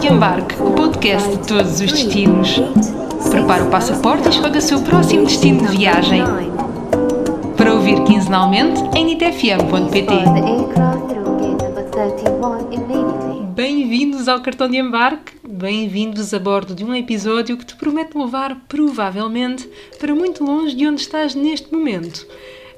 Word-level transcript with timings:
de 0.00 0.08
Embarque, 0.08 0.54
o 0.60 0.72
podcast 0.72 1.28
de 1.28 1.48
todos 1.48 1.80
os 1.80 1.92
destinos. 1.92 2.60
Prepare 3.30 3.62
o 3.62 3.70
passaporte 3.70 4.26
e 4.26 4.30
escolha 4.30 4.58
o 4.58 4.60
seu 4.60 4.82
próximo 4.82 5.24
destino 5.24 5.66
de 5.66 5.76
viagem. 5.78 6.22
Para 7.56 7.72
ouvir 7.72 8.04
quinzenalmente 8.04 8.80
em 8.94 9.06
nitfm.pt. 9.06 10.14
Bem-vindos 13.54 14.28
ao 14.28 14.42
cartão 14.42 14.68
de 14.68 14.76
embarque, 14.76 15.32
bem-vindos 15.48 16.34
a 16.34 16.38
bordo 16.38 16.74
de 16.74 16.84
um 16.84 16.94
episódio 16.94 17.56
que 17.56 17.64
te 17.64 17.74
promete 17.74 18.18
levar, 18.18 18.54
provavelmente, 18.68 19.68
para 19.98 20.14
muito 20.14 20.44
longe 20.44 20.76
de 20.76 20.86
onde 20.86 21.00
estás 21.00 21.34
neste 21.34 21.72
momento. 21.72 22.26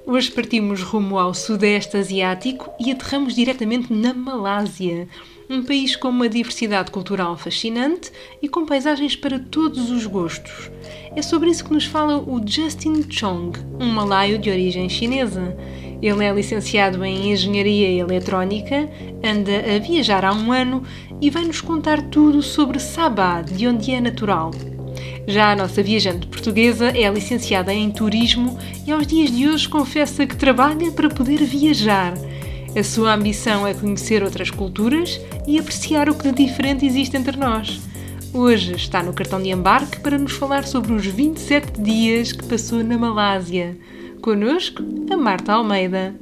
Hoje 0.07 0.31
partimos 0.31 0.83
rumo 0.83 1.19
ao 1.19 1.35
Sudeste 1.35 1.97
Asiático 1.97 2.71
e 2.79 2.93
aterramos 2.93 3.35
diretamente 3.35 3.93
na 3.93 4.15
Malásia, 4.15 5.09
um 5.51 5.63
país 5.63 5.97
com 5.97 6.09
uma 6.09 6.29
diversidade 6.29 6.91
cultural 6.91 7.37
fascinante 7.37 8.13
e 8.43 8.49
com 8.49 8.67
paisagens 8.67 9.17
para 9.17 9.39
todos 9.39 9.91
os 9.91 10.05
gostos. 10.05 10.71
É 11.17 11.23
sobre 11.23 11.49
isso 11.49 11.65
que 11.65 11.73
nos 11.73 11.87
fala 11.87 12.19
o 12.19 12.41
Justin 12.47 13.03
Chong, 13.09 13.59
um 13.81 13.87
malaio 13.87 14.39
de 14.39 14.51
origem 14.51 14.89
chinesa. 14.89 15.57
Ele 16.03 16.25
é 16.25 16.33
licenciado 16.33 17.03
em 17.05 17.33
Engenharia 17.33 17.89
Eletrónica, 17.89 18.89
anda 19.25 19.75
a 19.75 19.79
viajar 19.79 20.25
há 20.25 20.33
um 20.33 20.53
ano 20.53 20.83
e 21.21 21.31
vai 21.31 21.45
nos 21.45 21.61
contar 21.61 22.03
tudo 22.03 22.43
sobre 22.43 22.79
Sabah, 22.79 23.43
de 23.43 23.67
onde 23.67 23.91
é 23.91 24.01
natural. 24.01 24.51
Já 25.27 25.53
a 25.53 25.57
nossa 25.57 25.83
viajante 25.83 26.27
portuguesa 26.27 26.89
é 26.89 27.11
licenciada 27.11 27.73
em 27.73 27.91
Turismo 27.91 28.59
e 28.87 28.93
aos 28.93 29.07
dias 29.07 29.31
de 29.31 29.49
hoje 29.49 29.69
confessa 29.69 30.27
que 30.27 30.37
trabalha 30.37 30.93
para 30.93 31.09
poder 31.09 31.43
viajar. 31.45 32.15
A 32.79 32.85
sua 32.85 33.13
ambição 33.13 33.67
é 33.67 33.75
conhecer 33.75 34.23
outras 34.23 34.51
culturas 34.51 35.21
e 35.49 35.59
apreciar 35.59 36.09
o 36.09 36.17
que 36.17 36.31
de 36.31 36.47
diferente 36.47 36.87
existe 36.87 37.17
entre 37.17 37.37
nós. 37.37 37.81
Hoje 38.33 38.77
está 38.77 39.03
no 39.03 39.13
cartão 39.13 39.43
de 39.43 39.51
embarque 39.51 39.99
para 39.99 40.17
nos 40.17 40.31
falar 40.35 40.65
sobre 40.65 40.93
os 40.93 41.05
27 41.05 41.81
dias 41.81 42.31
que 42.31 42.47
passou 42.47 42.85
na 42.85 42.97
Malásia. 42.97 43.77
Conosco, 44.23 44.81
a 45.11 45.17
Marta 45.17 45.55
Almeida. 45.55 46.15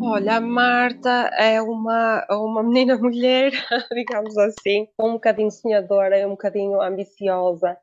Olha, 0.00 0.36
a 0.36 0.40
Marta 0.40 1.28
é 1.36 1.60
uma, 1.60 2.24
uma 2.30 2.62
menina 2.62 2.96
mulher, 2.96 3.50
digamos 3.92 4.38
assim, 4.38 4.86
um 4.96 5.14
bocadinho 5.14 5.50
sonhadora, 5.50 6.24
um 6.24 6.30
bocadinho 6.30 6.80
ambiciosa 6.80 7.76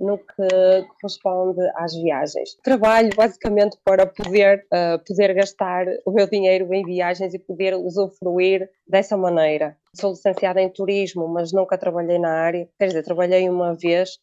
no 0.00 0.18
que 0.18 0.86
corresponde 1.00 1.60
às 1.76 1.94
viagens. 1.94 2.56
Trabalho 2.62 3.10
basicamente 3.14 3.76
para 3.84 4.06
poder, 4.06 4.66
uh, 4.72 4.98
poder 5.06 5.34
gastar 5.34 5.86
o 6.06 6.10
meu 6.10 6.26
dinheiro 6.26 6.72
em 6.72 6.82
viagens 6.82 7.34
e 7.34 7.38
poder 7.38 7.74
usufruir 7.74 8.68
dessa 8.88 9.16
maneira. 9.16 9.76
Sou 9.94 10.12
licenciada 10.12 10.60
em 10.60 10.70
turismo, 10.70 11.28
mas 11.28 11.52
nunca 11.52 11.76
trabalhei 11.76 12.18
na 12.18 12.30
área, 12.30 12.68
quer 12.78 12.86
dizer, 12.86 13.02
trabalhei 13.02 13.48
uma 13.48 13.74
vez 13.74 14.18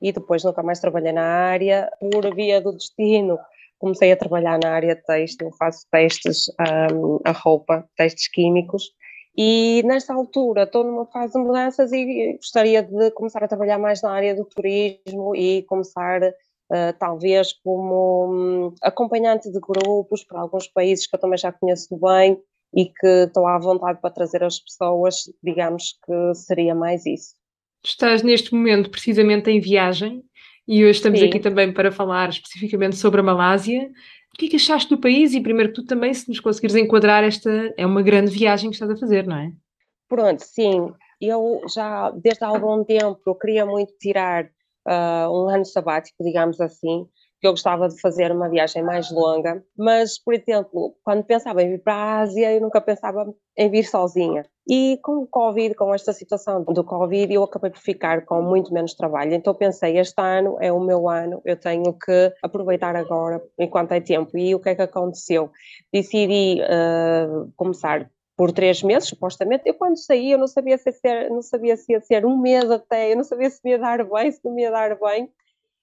e 0.00 0.12
depois 0.12 0.42
nunca 0.44 0.62
mais 0.62 0.80
trabalhei 0.80 1.12
na 1.12 1.24
área. 1.24 1.90
Por 2.00 2.34
via 2.34 2.60
do 2.60 2.72
destino, 2.72 3.38
comecei 3.78 4.12
a 4.12 4.16
trabalhar 4.16 4.58
na 4.62 4.70
área 4.70 4.96
têxtil, 4.96 5.50
faço 5.58 5.86
testes 5.90 6.48
um, 6.92 7.18
a 7.24 7.32
roupa, 7.32 7.86
testes 7.96 8.28
químicos, 8.28 8.92
e 9.40 9.84
nesta 9.84 10.12
altura 10.12 10.64
estou 10.64 10.82
numa 10.82 11.06
fase 11.06 11.34
de 11.34 11.38
mudanças 11.38 11.92
e 11.92 12.32
gostaria 12.38 12.82
de 12.82 13.12
começar 13.12 13.44
a 13.44 13.46
trabalhar 13.46 13.78
mais 13.78 14.02
na 14.02 14.10
área 14.10 14.34
do 14.34 14.44
turismo 14.44 15.32
e 15.36 15.62
começar 15.62 16.20
uh, 16.22 16.92
talvez 16.98 17.52
como 17.52 18.26
um, 18.26 18.74
acompanhante 18.82 19.48
de 19.52 19.60
grupos 19.60 20.24
para 20.24 20.40
alguns 20.40 20.66
países 20.66 21.06
que 21.06 21.14
eu 21.14 21.20
também 21.20 21.38
já 21.38 21.52
conheço 21.52 21.96
bem 21.96 22.36
e 22.74 22.86
que 22.86 23.06
estou 23.26 23.46
à 23.46 23.56
vontade 23.60 24.00
para 24.00 24.10
trazer 24.10 24.42
as 24.42 24.58
pessoas, 24.58 25.30
digamos 25.40 25.96
que 26.04 26.34
seria 26.34 26.74
mais 26.74 27.06
isso. 27.06 27.36
Estás 27.84 28.24
neste 28.24 28.52
momento 28.52 28.90
precisamente 28.90 29.48
em 29.52 29.60
viagem 29.60 30.24
e 30.66 30.82
hoje 30.82 30.98
estamos 30.98 31.20
Sim. 31.20 31.26
aqui 31.26 31.38
também 31.38 31.72
para 31.72 31.92
falar 31.92 32.28
especificamente 32.28 32.96
sobre 32.96 33.20
a 33.20 33.22
Malásia. 33.22 33.88
O 34.38 34.40
que 34.40 34.46
é 34.46 34.50
que 34.50 34.56
achaste 34.56 34.88
do 34.88 35.00
país? 35.00 35.34
E 35.34 35.40
primeiro 35.40 35.70
que 35.70 35.74
tudo 35.74 35.88
também, 35.88 36.14
se 36.14 36.28
nos 36.28 36.38
conseguires 36.38 36.76
enquadrar, 36.76 37.24
esta 37.24 37.50
é 37.76 37.84
uma 37.84 38.02
grande 38.02 38.30
viagem 38.30 38.70
que 38.70 38.76
estás 38.76 38.88
a 38.88 38.96
fazer, 38.96 39.26
não 39.26 39.36
é? 39.36 39.50
Pronto, 40.08 40.38
sim. 40.44 40.92
Eu 41.20 41.62
já, 41.68 42.12
desde 42.12 42.44
há 42.44 42.46
algum 42.46 42.84
tempo, 42.84 43.20
eu 43.26 43.34
queria 43.34 43.66
muito 43.66 43.92
tirar 43.98 44.44
uh, 44.44 45.28
um 45.28 45.48
ano 45.48 45.64
sabático, 45.64 46.22
digamos 46.22 46.60
assim, 46.60 47.08
que 47.40 47.46
eu 47.46 47.52
gostava 47.52 47.88
de 47.88 48.00
fazer 48.00 48.32
uma 48.32 48.48
viagem 48.48 48.82
mais 48.82 49.10
longa, 49.10 49.62
mas, 49.76 50.18
por 50.18 50.34
exemplo, 50.34 50.96
quando 51.04 51.24
pensava 51.24 51.62
em 51.62 51.70
vir 51.70 51.82
para 51.82 51.94
a 51.94 52.20
Ásia, 52.20 52.52
eu 52.52 52.60
nunca 52.60 52.80
pensava 52.80 53.32
em 53.56 53.70
vir 53.70 53.84
sozinha. 53.84 54.44
E 54.68 54.98
com 55.02 55.22
o 55.22 55.26
Covid, 55.26 55.74
com 55.74 55.94
esta 55.94 56.12
situação 56.12 56.62
do 56.64 56.84
Covid, 56.84 57.32
eu 57.32 57.42
acabei 57.42 57.70
por 57.70 57.80
ficar 57.80 58.24
com 58.26 58.42
muito 58.42 58.72
menos 58.72 58.94
trabalho. 58.94 59.34
Então 59.34 59.54
pensei, 59.54 59.98
este 59.98 60.20
ano 60.20 60.58
é 60.60 60.72
o 60.72 60.80
meu 60.80 61.08
ano, 61.08 61.40
eu 61.44 61.56
tenho 61.56 61.92
que 61.92 62.32
aproveitar 62.42 62.94
agora, 62.96 63.42
enquanto 63.58 63.92
é 63.92 64.00
tempo. 64.00 64.36
E 64.36 64.54
o 64.54 64.60
que 64.60 64.70
é 64.70 64.74
que 64.74 64.82
aconteceu? 64.82 65.50
Decidi 65.92 66.60
uh, 66.60 67.50
começar 67.56 68.10
por 68.36 68.52
três 68.52 68.82
meses, 68.82 69.08
supostamente. 69.08 69.64
Eu 69.66 69.74
quando 69.74 69.96
saí, 69.96 70.32
eu 70.32 70.38
não 70.38 70.46
sabia 70.46 70.78
se 70.78 70.88
ia 70.88 70.92
ser, 70.92 71.30
não 71.30 71.42
sabia 71.42 71.76
se 71.76 71.92
ia 71.92 72.00
ser 72.00 72.24
um 72.24 72.36
mês 72.38 72.70
até, 72.70 73.12
eu 73.12 73.16
não 73.16 73.24
sabia 73.24 73.50
se 73.50 73.60
ia 73.68 73.78
dar 73.78 74.04
bem, 74.04 74.30
se 74.30 74.40
não 74.44 74.56
ia 74.58 74.70
dar 74.70 74.96
bem. 74.96 75.28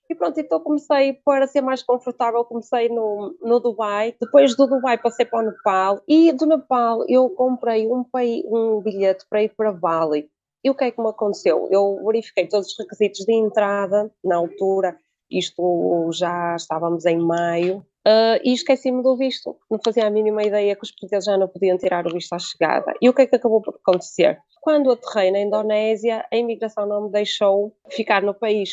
E 0.10 0.14
pronto, 0.14 0.40
então 0.40 0.60
comecei 0.60 1.14
para 1.14 1.48
ser 1.48 1.62
mais 1.62 1.82
confortável, 1.82 2.46
comecei 2.46 2.90
no, 2.90 3.36
no 3.42 3.60
Dubai, 3.60 4.16
depois 4.22 4.56
do 4.56 4.68
Dubai 4.68 5.00
passei 5.00 5.26
para 5.26 5.40
o 5.40 5.52
Nepal 5.52 6.02
e 6.08 6.32
do 6.32 6.46
Nepal 6.46 7.04
eu 7.10 7.30
comprei 7.32 7.88
um, 7.88 8.06
um 8.48 8.82
bilhete 8.82 9.26
para 9.28 9.44
ir 9.44 9.50
para 9.56 9.72
Bali. 9.72 10.30
E 10.64 10.70
o 10.70 10.76
que 10.76 10.84
é 10.84 10.92
que 10.92 11.02
me 11.02 11.10
aconteceu? 11.10 11.68
Eu 11.72 12.02
verifiquei 12.06 12.48
todos 12.48 12.68
os 12.68 12.78
requisitos 12.78 13.26
de 13.26 13.34
entrada 13.34 14.12
na 14.24 14.36
altura, 14.36 14.98
isto 15.30 16.10
já 16.12 16.56
estávamos 16.56 17.06
em 17.06 17.18
maio, 17.18 17.86
uh, 18.06 18.40
e 18.44 18.54
esqueci-me 18.54 19.02
do 19.02 19.16
visto. 19.18 19.58
Não 19.70 19.80
fazia 19.84 20.08
a 20.08 20.10
mínima 20.10 20.44
ideia 20.44 20.76
que 20.76 20.84
os 20.84 20.92
portugueses 20.92 21.26
já 21.26 21.38
não 21.38 21.48
podiam 21.48 21.78
tirar 21.78 22.06
o 22.08 22.14
visto 22.14 22.34
à 22.34 22.40
chegada. 22.40 22.94
E 23.02 23.10
o 23.10 23.14
que 23.14 23.24
é 23.24 23.28
que 23.28 23.36
acabou 23.36 23.62
por 23.62 23.76
acontecer? 23.76 24.40
Quando 24.62 24.92
aterrei 24.92 25.32
na 25.32 25.40
Indonésia, 25.40 26.26
a 26.32 26.36
imigração 26.36 26.88
não 26.88 27.04
me 27.06 27.12
deixou 27.12 27.76
ficar 27.92 28.24
no 28.24 28.34
país 28.34 28.72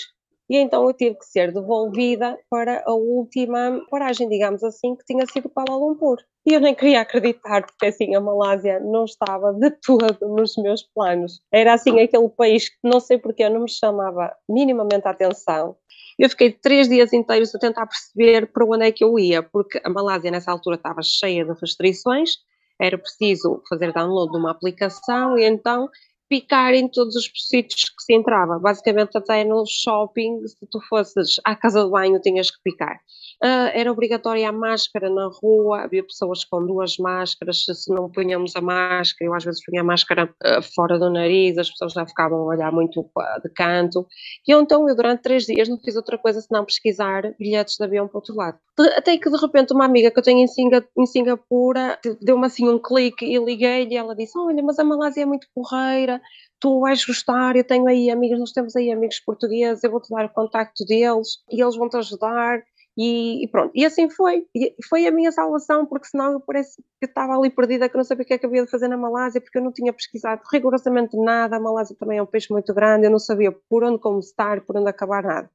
e 0.49 0.57
então 0.57 0.87
eu 0.87 0.93
tive 0.93 1.17
que 1.17 1.25
ser 1.25 1.53
devolvida 1.53 2.39
para 2.51 2.83
a 2.87 2.93
última 2.93 3.81
paragem, 3.91 4.29
digamos 4.29 4.63
assim, 4.63 4.95
que 4.97 5.05
tinha 5.05 5.25
sido 5.27 5.49
Kuala 5.49 5.77
Lumpur. 5.77 6.19
E 6.45 6.53
eu 6.55 6.61
nem 6.61 6.75
queria 6.75 7.01
acreditar, 7.01 7.65
porque 7.65 7.87
assim 7.87 8.15
a 8.15 8.21
Malásia 8.21 8.81
não 8.81 9.05
estava 9.05 9.53
de 9.53 9.71
todo 9.81 10.29
nos 10.29 10.57
meus 10.57 10.83
planos. 10.83 11.41
Era 11.53 11.75
assim 11.75 12.01
aquele 12.01 12.29
país 12.29 12.69
que 12.69 12.77
não 12.83 13.01
sei 13.01 13.19
porque 13.19 13.49
não 13.49 13.63
me 13.63 13.71
chamava 13.71 14.35
minimamente 14.49 15.07
a 15.07 15.11
atenção. 15.11 15.77
Eu 16.19 16.29
fiquei 16.29 16.53
três 16.53 16.89
dias 16.89 17.13
inteiros 17.13 17.55
a 17.55 17.59
tentar 17.59 17.87
perceber 17.87 18.53
para 18.53 18.67
onde 18.67 18.87
é 18.87 18.93
que 18.93 19.05
eu 19.05 19.19
ia, 19.19 19.43
porque 19.43 19.81
a 19.83 19.89
Malásia 19.89 20.31
nessa 20.31 20.51
altura 20.51 20.77
estava 20.77 21.01
cheia 21.03 21.45
de 21.45 21.53
restrições, 21.59 22.33
era 22.81 22.99
preciso 22.99 23.63
fazer 23.69 23.93
download 23.93 24.33
de 24.33 24.39
uma 24.39 24.51
aplicação 24.51 25.39
e 25.39 25.45
então 25.45 25.89
picar 26.33 26.73
em 26.73 26.89
todos 26.89 27.15
os 27.15 27.31
sítios 27.35 27.91
que 27.91 28.03
se 28.03 28.15
entrava. 28.15 28.59
Basicamente, 28.59 29.19
até 29.19 29.45
no 29.45 29.65
shopping, 29.67 30.47
se 30.47 30.67
tu 30.71 30.81
fosses 30.89 31.37
à 31.45 31.55
casa 31.55 31.85
de 31.85 31.91
banho, 31.91 32.19
tinhas 32.21 32.51
que 32.51 32.57
picar. 32.65 32.99
Uh, 33.45 33.69
era 33.75 33.93
obrigatória 33.93 34.49
a 34.49 34.53
máscara 34.53 35.11
na 35.11 35.29
rua, 35.43 35.83
havia 35.83 36.03
pessoas 36.03 36.45
com 36.45 36.65
duas 36.65 36.97
máscaras, 36.97 37.65
se 37.65 37.93
não 37.93 38.09
punhamos 38.09 38.55
a 38.55 38.61
máscara, 38.61 39.29
eu 39.29 39.35
às 39.35 39.45
vezes 39.45 39.63
punha 39.65 39.81
a 39.83 39.85
máscara 39.85 40.33
uh, 40.43 40.63
fora 40.75 40.97
do 40.97 41.11
nariz, 41.11 41.59
as 41.59 41.69
pessoas 41.69 41.93
já 41.93 42.07
ficavam 42.07 42.39
a 42.39 42.45
olhar 42.45 42.73
muito 42.73 43.01
uh, 43.01 43.43
de 43.43 43.53
canto. 43.53 44.07
E 44.49 44.55
então 44.55 44.89
eu, 44.89 44.97
durante 44.97 45.23
três 45.23 45.45
dias, 45.45 45.69
não 45.69 45.77
fiz 45.77 45.97
outra 45.97 46.17
coisa 46.17 46.41
senão 46.41 46.65
pesquisar 46.65 47.35
bilhetes 47.39 47.77
de 47.77 47.85
avião 47.85 48.07
para 48.07 48.15
o 48.15 48.19
outro 48.19 48.35
lado. 48.35 48.59
De, 48.79 48.89
até 48.91 49.19
que, 49.19 49.29
de 49.29 49.37
repente, 49.37 49.75
uma 49.75 49.85
amiga 49.85 50.11
que 50.11 50.19
eu 50.19 50.23
tenho 50.23 50.39
em, 50.39 50.47
Singa, 50.47 50.87
em 50.97 51.05
Singapura 51.05 51.99
deu-me 52.23 52.47
assim 52.47 52.69
um 52.69 52.79
clique 52.79 53.27
e 53.27 53.39
liguei-lhe 53.39 53.93
e 53.93 53.97
ela 53.99 54.15
disse: 54.15 54.39
Olha, 54.39 54.63
mas 54.63 54.79
a 54.79 54.85
Malásia 54.85 55.23
é 55.23 55.27
muito 55.27 55.49
porreira, 55.53 56.22
tu 56.61 56.81
vais 56.81 57.05
gostar, 57.05 57.57
eu 57.57 57.65
tenho 57.65 57.87
aí 57.89 58.11
amigos, 58.11 58.39
nós 58.39 58.53
temos 58.53 58.77
aí 58.77 58.91
amigos 58.91 59.21
portugueses, 59.21 59.83
eu 59.83 59.91
vou-te 59.91 60.09
dar 60.11 60.27
o 60.27 60.31
contacto 60.31 60.85
deles 60.85 61.39
e 61.51 61.63
eles 61.63 61.77
vão-te 61.77 61.97
ajudar. 61.97 62.63
E, 62.97 63.43
e, 63.45 63.49
pronto, 63.49 63.73
e 63.75 63.87
assim 63.87 64.11
foi. 64.11 64.47
E 64.55 64.75
foi 64.89 65.07
a 65.07 65.11
minha 65.11 65.33
salvação, 65.33 65.87
porque 65.87 66.09
senão 66.09 66.33
eu 66.33 66.41
parece 66.41 66.77
que 67.01 67.07
estava 67.07 67.35
ali 67.37 67.51
perdida, 67.51 67.89
que 67.89 67.97
não 67.97 68.05
sabia 68.05 68.23
o 68.23 68.27
que 68.27 68.35
é 68.35 68.39
que 68.39 68.47
havia 68.47 68.65
de 68.65 68.71
fazer 68.71 68.89
na 68.89 68.97
Malásia, 68.99 69.41
porque 69.41 69.59
eu 69.59 69.63
não 69.63 69.73
tinha 69.73 69.93
pesquisado 69.93 70.43
rigorosamente 70.53 71.17
nada. 71.17 71.57
A 71.57 71.61
Malásia 71.61 71.97
também 71.99 72.19
é 72.19 72.23
um 72.23 72.27
peixe 72.27 72.53
muito 72.53 72.75
grande, 72.75 73.07
eu 73.07 73.11
não 73.11 73.19
sabia 73.19 73.51
por 73.69 73.83
onde 73.85 73.99
começar, 73.99 74.61
por 74.63 74.77
onde 74.77 74.91
acabar 74.91 75.23
nada. 75.23 75.51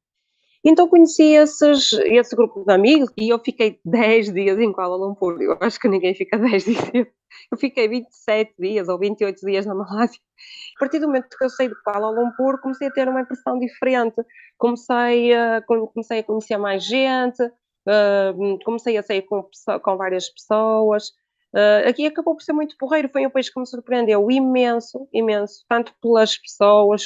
Então 0.69 0.85
conheci 0.85 1.23
esses, 1.23 1.93
esse 1.93 2.35
grupo 2.35 2.65
de 2.65 2.73
amigos 2.73 3.09
e 3.15 3.29
eu 3.29 3.39
fiquei 3.39 3.79
10 3.85 4.33
dias 4.33 4.59
em 4.59 4.73
Kuala 4.73 4.97
Lumpur. 4.97 5.41
Eu 5.41 5.57
acho 5.61 5.79
que 5.79 5.87
ninguém 5.87 6.13
fica 6.13 6.37
10 6.37 6.63
dias. 6.65 7.07
Eu 7.49 7.57
fiquei 7.57 7.87
27 7.87 8.53
dias 8.59 8.89
ou 8.89 8.99
28 8.99 9.45
dias 9.45 9.65
na 9.65 9.73
Malásia. 9.73 10.19
A 10.75 10.79
partir 10.79 10.99
do 10.99 11.07
momento 11.07 11.29
que 11.37 11.45
eu 11.45 11.49
saí 11.49 11.69
de 11.69 11.83
Kuala 11.83 12.09
Lumpur, 12.09 12.59
comecei 12.59 12.89
a 12.89 12.91
ter 12.91 13.07
uma 13.07 13.21
impressão 13.21 13.57
diferente. 13.57 14.21
Comecei 14.57 15.33
a, 15.33 15.61
comecei 15.61 16.19
a 16.19 16.23
conhecer 16.23 16.57
mais 16.57 16.83
gente, 16.83 17.41
uh, 17.41 18.59
comecei 18.65 18.97
a 18.97 19.03
sair 19.03 19.21
com, 19.21 19.47
com 19.81 19.95
várias 19.95 20.27
pessoas, 20.27 21.13
Uh, 21.57 21.89
aqui 21.89 22.05
acabou 22.05 22.35
por 22.35 22.43
ser 22.43 22.53
muito 22.53 22.77
porreiro, 22.77 23.09
foi 23.09 23.25
um 23.25 23.31
país 23.31 23.49
que 23.49 23.59
me 23.59 23.65
surpreendeu 23.65 24.29
imenso, 24.29 25.07
imenso, 25.11 25.65
tanto 25.67 25.91
pelas 25.99 26.37
pessoas, 26.37 27.05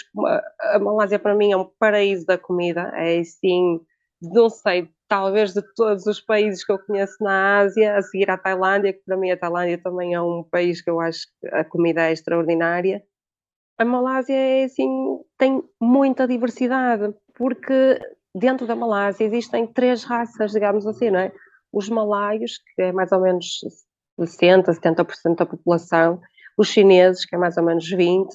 a 0.59 0.77
Malásia 0.77 1.18
para 1.18 1.33
mim 1.33 1.53
é 1.53 1.56
um 1.56 1.71
paraíso 1.80 2.25
da 2.25 2.38
comida, 2.38 2.92
é 2.95 3.19
assim, 3.19 3.80
não 4.21 4.50
sei, 4.50 4.89
talvez 5.07 5.53
de 5.53 5.62
todos 5.74 6.06
os 6.06 6.19
países 6.19 6.65
que 6.65 6.71
eu 6.74 6.80
conheço 6.80 7.15
na 7.21 7.59
Ásia, 7.59 7.95
a 7.95 8.01
seguir 8.01 8.30
à 8.30 8.38
Tailândia, 8.38 8.92
que 8.92 9.00
para 9.06 9.15
mim 9.15 9.31
a 9.31 9.38
Tailândia 9.38 9.81
também 9.81 10.13
é 10.13 10.21
um 10.21 10.44
país 10.44 10.81
que 10.81 10.89
eu 10.89 11.00
acho 11.00 11.27
que 11.39 11.48
a 11.48 11.63
comida 11.63 12.09
é 12.09 12.12
extraordinária. 12.12 13.01
A 13.77 13.86
Malásia 13.86 14.36
é 14.36 14.65
assim, 14.65 15.18
tem 15.38 15.63
muita 15.80 16.27
diversidade, 16.27 17.15
porque 17.36 17.98
dentro 18.36 18.68
da 18.68 18.75
Malásia 18.75 19.24
existem 19.24 19.65
três 19.65 20.03
raças, 20.03 20.51
digamos 20.51 20.86
assim, 20.86 21.09
não 21.09 21.19
é? 21.19 21.31
Os 21.71 21.88
malaios, 21.88 22.57
que 22.75 22.81
é 22.81 22.92
mais 22.92 23.13
ou 23.13 23.21
menos 23.21 23.45
60%, 24.26 24.66
70% 24.66 25.36
da 25.36 25.46
população, 25.46 26.20
os 26.58 26.68
chineses, 26.68 27.26
que 27.26 27.36
é 27.36 27.38
mais 27.38 27.58
ou 27.58 27.64
menos 27.64 27.90
20%, 27.90 28.28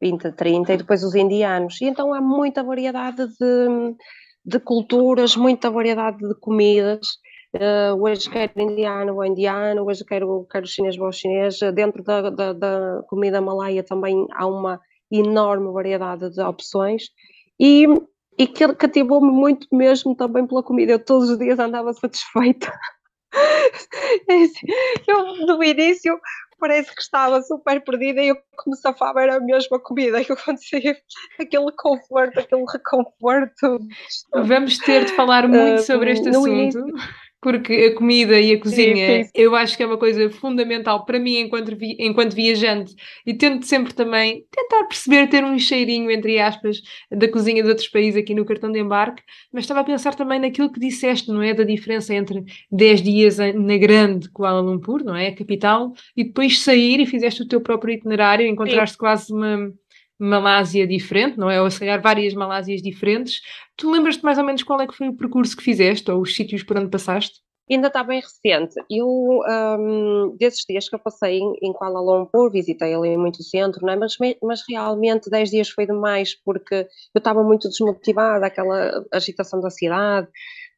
20 0.00 0.26
a 0.26 0.32
30%, 0.32 0.68
e 0.70 0.76
depois 0.76 1.02
os 1.02 1.14
indianos. 1.14 1.80
E 1.80 1.86
então 1.86 2.12
há 2.12 2.20
muita 2.20 2.62
variedade 2.62 3.26
de, 3.26 3.96
de 4.44 4.58
culturas, 4.60 5.36
muita 5.36 5.70
variedade 5.70 6.18
de 6.18 6.34
comidas. 6.34 7.06
Uh, 7.54 8.02
hoje 8.02 8.30
quero 8.30 8.52
indiano 8.56 9.14
ou 9.14 9.24
indiano, 9.24 9.84
hoje 9.84 10.04
quero, 10.04 10.46
quero 10.50 10.66
chinês 10.66 10.98
ou 10.98 11.12
chinês. 11.12 11.58
Dentro 11.74 12.02
da, 12.02 12.30
da, 12.30 12.52
da 12.52 13.02
comida 13.08 13.40
malaia 13.40 13.82
também 13.82 14.26
há 14.32 14.46
uma 14.46 14.80
enorme 15.10 15.70
variedade 15.70 16.30
de 16.30 16.40
opções. 16.40 17.04
E 17.60 17.86
e 18.38 18.46
que 18.46 18.66
cativou-me 18.74 19.30
muito 19.30 19.66
mesmo 19.72 20.14
também 20.14 20.46
pela 20.46 20.62
comida. 20.62 20.92
Eu 20.92 21.04
todos 21.04 21.30
os 21.30 21.38
dias 21.38 21.58
andava 21.58 21.92
satisfeita. 21.92 22.72
Eu 25.06 25.46
no 25.46 25.62
início 25.64 26.20
parece 26.62 26.94
que 26.94 27.02
estava 27.02 27.42
super 27.42 27.82
perdida 27.82 28.22
e 28.22 28.28
eu 28.28 28.36
como 28.56 28.76
safava 28.76 29.20
era 29.20 29.36
a 29.36 29.40
mesma 29.40 29.80
comida 29.80 30.24
que 30.24 30.30
eu 30.30 30.36
conseguia 30.36 30.96
aquele 31.40 31.72
conforto, 31.72 32.38
aquele 32.38 32.64
reconforto. 32.70 33.80
Vamos 34.32 34.78
ter 34.78 35.06
de 35.06 35.12
falar 35.14 35.48
muito 35.48 35.80
uh, 35.80 35.84
sobre 35.84 36.12
este 36.12 36.28
assunto. 36.28 36.48
Início, 36.48 36.84
porque 37.42 37.90
a 37.92 37.94
comida 37.96 38.40
e 38.40 38.52
a 38.52 38.60
cozinha 38.60 39.24
sim, 39.24 39.24
sim. 39.24 39.30
eu 39.34 39.56
acho 39.56 39.76
que 39.76 39.82
é 39.82 39.86
uma 39.86 39.98
coisa 39.98 40.30
fundamental 40.30 41.04
para 41.04 41.18
mim 41.18 41.38
enquanto, 41.38 41.76
vi, 41.76 41.96
enquanto 41.98 42.34
viajante 42.34 42.94
e 43.26 43.34
tento 43.34 43.66
sempre 43.66 43.92
também 43.92 44.46
tentar 44.48 44.84
perceber, 44.84 45.26
ter 45.26 45.44
um 45.44 45.58
cheirinho, 45.58 46.08
entre 46.08 46.38
aspas, 46.38 46.80
da 47.10 47.26
cozinha 47.26 47.60
de 47.60 47.68
outros 47.68 47.88
países 47.88 48.22
aqui 48.22 48.32
no 48.32 48.44
cartão 48.44 48.70
de 48.70 48.78
embarque, 48.78 49.24
mas 49.52 49.64
estava 49.64 49.80
a 49.80 49.84
pensar 49.84 50.14
também 50.14 50.38
naquilo 50.38 50.72
que 50.72 50.78
disseste, 50.78 51.30
não 51.30 51.42
é? 51.42 51.52
Da 51.52 51.64
diferença 51.64 52.14
entre 52.14 52.44
10 52.70 53.02
dias 53.02 53.38
na 53.38 53.76
grande 53.76 54.30
Kuala 54.30 54.60
Lumpur, 54.60 55.02
não 55.02 55.16
é? 55.16 55.26
A 55.26 55.34
capital, 55.34 55.92
e 56.16 56.22
depois 56.22 56.60
sair 56.60 57.00
e 57.00 57.06
fizeste 57.06 57.42
o 57.42 57.48
teu 57.48 57.60
próprio 57.60 57.92
itinerário, 57.92 58.46
encontraste 58.46 58.94
sim. 58.94 59.00
quase 59.00 59.32
uma 59.32 59.72
Malásia 60.22 60.86
diferente, 60.86 61.36
não 61.36 61.50
é? 61.50 61.60
Ou 61.60 61.70
se 61.70 61.80
calhar 61.80 62.00
várias 62.00 62.32
Malásias 62.32 62.80
diferentes. 62.80 63.40
Tu 63.76 63.90
lembras-te 63.90 64.24
mais 64.24 64.38
ou 64.38 64.44
menos 64.44 64.62
qual 64.62 64.80
é 64.80 64.86
que 64.86 64.94
foi 64.94 65.08
o 65.08 65.16
percurso 65.16 65.56
que 65.56 65.62
fizeste 65.62 66.10
ou 66.10 66.20
os 66.20 66.34
sítios 66.34 66.62
por 66.62 66.78
onde 66.78 66.90
passaste? 66.90 67.40
Ainda 67.70 67.88
está 67.88 68.04
bem 68.04 68.20
recente. 68.20 68.74
Eu, 68.90 69.06
um, 69.08 70.36
desses 70.38 70.64
dias 70.68 70.88
que 70.88 70.94
eu 70.94 70.98
passei 70.98 71.38
em, 71.38 71.52
em 71.62 71.72
Kuala 71.72 72.00
Lumpur, 72.00 72.50
visitei 72.50 72.94
ali 72.94 73.16
muito 73.16 73.42
centro, 73.42 73.84
não 73.84 73.92
é? 73.92 73.96
mas, 73.96 74.16
mas 74.42 74.62
realmente 74.68 75.30
10 75.30 75.50
dias 75.50 75.68
foi 75.70 75.86
demais 75.86 76.34
porque 76.44 76.86
eu 77.14 77.18
estava 77.18 77.42
muito 77.42 77.68
desmotivada, 77.68 78.46
aquela 78.46 79.04
agitação 79.12 79.60
da 79.60 79.70
cidade. 79.70 80.28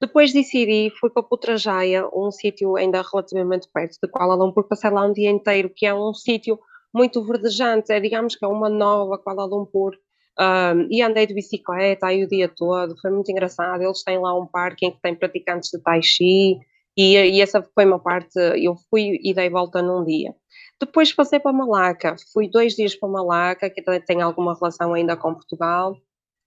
Depois 0.01 0.33
decidi, 0.33 0.91
fui 1.01 1.11
para 1.11 1.23
Putrajaya, 1.23 2.07
um 2.15 2.31
sítio 2.31 2.77
ainda 2.77 3.03
relativamente 3.03 3.69
perto 3.73 3.97
de 4.03 4.09
Kuala 4.09 4.35
Lumpur, 4.35 4.69
passei 4.69 4.91
lá 4.91 5.05
um 5.07 5.13
dia 5.13 5.31
inteiro, 5.31 5.71
que 5.75 5.87
é 5.87 5.95
um 5.95 6.13
sítio 6.15 6.59
muito 6.95 7.25
verdejante, 7.25 7.93
é 7.93 7.99
digamos 7.99 8.37
que 8.37 8.45
é 8.45 8.49
uma 8.49 8.69
nova 8.69 9.19
Kuala 9.19 9.45
Lumpur. 9.45 9.95
Um, 10.39 10.89
e 10.91 11.01
andei 11.01 11.27
de 11.27 11.35
bicicleta 11.35 12.07
aí 12.07 12.25
o 12.25 12.29
dia 12.29 12.49
todo, 12.49 12.97
foi 13.01 13.11
muito 13.11 13.31
engraçado. 13.31 13.83
Eles 13.83 14.03
têm 14.03 14.19
lá 14.19 14.37
um 14.39 14.47
parque 14.47 14.87
em 14.87 14.91
que 14.91 15.01
tem 15.01 15.15
praticantes 15.15 15.71
de 15.71 15.83
Tai 15.83 16.03
Chi, 16.03 16.59
e, 16.97 17.17
e 17.17 17.41
essa 17.41 17.63
foi 17.75 17.85
uma 17.85 17.99
parte. 17.99 18.39
Eu 18.39 18.77
fui 18.91 19.19
e 19.23 19.35
dei 19.35 19.51
volta 19.51 19.83
num 19.83 20.05
dia. 20.05 20.35
Depois 20.81 21.13
passei 21.13 21.41
para 21.41 21.53
Malaca, 21.53 22.17
fui 22.33 22.49
dois 22.49 22.75
dias 22.75 22.95
para 22.95 23.09
Malaca, 23.09 23.71
que 23.71 23.83
tem 23.83 24.23
alguma 24.23 24.55
relação 24.55 24.93
ainda 24.95 25.17
com 25.17 25.35
Portugal. 25.35 25.97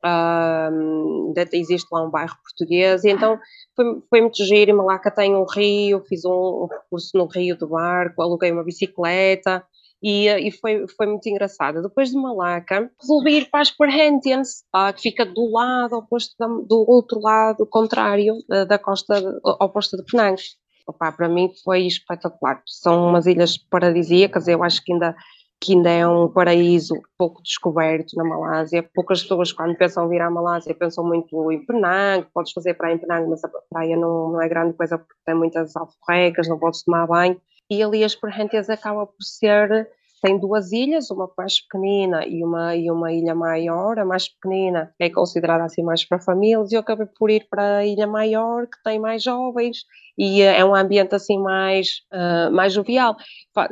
Um, 0.05 1.33
existe 1.53 1.87
lá 1.91 2.03
um 2.03 2.09
bairro 2.09 2.35
português, 2.43 3.03
e 3.03 3.09
então 3.09 3.39
foi, 3.75 3.85
foi 4.09 4.21
muito 4.21 4.43
giro. 4.45 4.71
Em 4.71 4.73
Malaca 4.73 5.09
tem 5.11 5.35
um 5.35 5.45
rio, 5.45 6.03
fiz 6.07 6.23
um, 6.25 6.63
um 6.63 6.67
percurso 6.67 7.17
no 7.17 7.25
rio 7.25 7.57
do 7.57 7.67
barco, 7.67 8.21
aluguei 8.21 8.51
uma 8.51 8.63
bicicleta, 8.63 9.65
e, 10.01 10.27
e 10.27 10.51
foi, 10.51 10.85
foi 10.95 11.07
muito 11.07 11.27
engraçada. 11.27 11.81
Depois 11.81 12.09
de 12.09 12.17
Malaca, 12.17 12.89
resolvi 13.01 13.37
ir 13.37 13.49
para 13.49 13.61
as 13.61 13.71
Perhentians, 13.71 14.63
que 14.95 15.01
fica 15.01 15.25
do 15.25 15.51
lado 15.51 15.97
oposto 15.97 16.35
da, 16.39 16.47
do 16.47 16.85
outro 16.87 17.19
lado 17.19 17.65
contrário 17.65 18.35
uh, 18.51 18.65
da 18.65 18.77
costa 18.77 19.15
oposta 19.59 19.97
de 19.97 20.03
Penang. 20.03 20.41
Opa, 20.87 21.11
para 21.11 21.27
mim 21.27 21.51
foi 21.63 21.85
espetacular. 21.85 22.61
São 22.65 23.09
umas 23.09 23.25
ilhas 23.25 23.57
paradisíacas, 23.57 24.47
eu 24.47 24.63
acho 24.63 24.83
que 24.83 24.93
ainda 24.93 25.15
que 25.59 25.73
ainda 25.73 25.89
é 25.89 26.07
um 26.07 26.31
paraíso 26.31 26.93
pouco 27.17 27.41
descoberto 27.41 28.15
na 28.15 28.23
Malásia. 28.23 28.87
Poucas 28.93 29.23
pessoas, 29.23 29.51
quando 29.51 29.75
pensam 29.75 30.07
vir 30.07 30.21
à 30.21 30.29
Malásia, 30.29 30.75
pensam 30.75 31.03
muito 31.03 31.51
em 31.51 31.65
Penang. 31.65 32.27
Podes 32.31 32.53
fazer 32.53 32.75
praia 32.75 32.93
em 32.93 32.99
Penang, 32.99 33.27
mas 33.27 33.43
a 33.43 33.49
praia 33.67 33.97
não, 33.97 34.33
não 34.33 34.39
é 34.39 34.47
grande 34.47 34.77
coisa 34.77 34.99
porque 34.99 35.15
tem 35.25 35.33
muitas 35.33 35.75
alforrecas, 35.75 36.47
não 36.47 36.59
podes 36.59 36.83
tomar 36.83 37.07
banho 37.07 37.41
e 37.69 37.83
ali 37.83 38.03
as 38.03 38.15
Perrentes 38.15 38.69
acaba 38.69 39.05
por 39.05 39.21
ser 39.21 39.89
tem 40.21 40.39
duas 40.39 40.71
ilhas, 40.71 41.11
uma 41.11 41.31
mais 41.37 41.61
pequenina 41.61 42.25
e 42.25 42.43
uma, 42.43 42.75
e 42.75 42.89
uma 42.89 43.13
ilha 43.13 43.35
maior. 43.35 43.99
A 43.99 44.05
mais 44.05 44.27
pequenina 44.27 44.91
é 44.99 45.09
considerada 45.09 45.63
assim 45.63 45.83
mais 45.83 46.03
para 46.03 46.19
famílias 46.19 46.71
e 46.71 46.75
eu 46.75 46.79
acabei 46.79 47.05
por 47.05 47.29
ir 47.29 47.47
para 47.49 47.77
a 47.77 47.85
ilha 47.85 48.07
maior, 48.07 48.65
que 48.65 48.81
tem 48.83 48.99
mais 48.99 49.21
jovens 49.21 49.85
e 50.17 50.41
é 50.41 50.65
um 50.65 50.75
ambiente 50.75 51.13
assim 51.13 51.37
mais, 51.37 52.01
uh, 52.11 52.51
mais 52.51 52.73
jovial. 52.73 53.15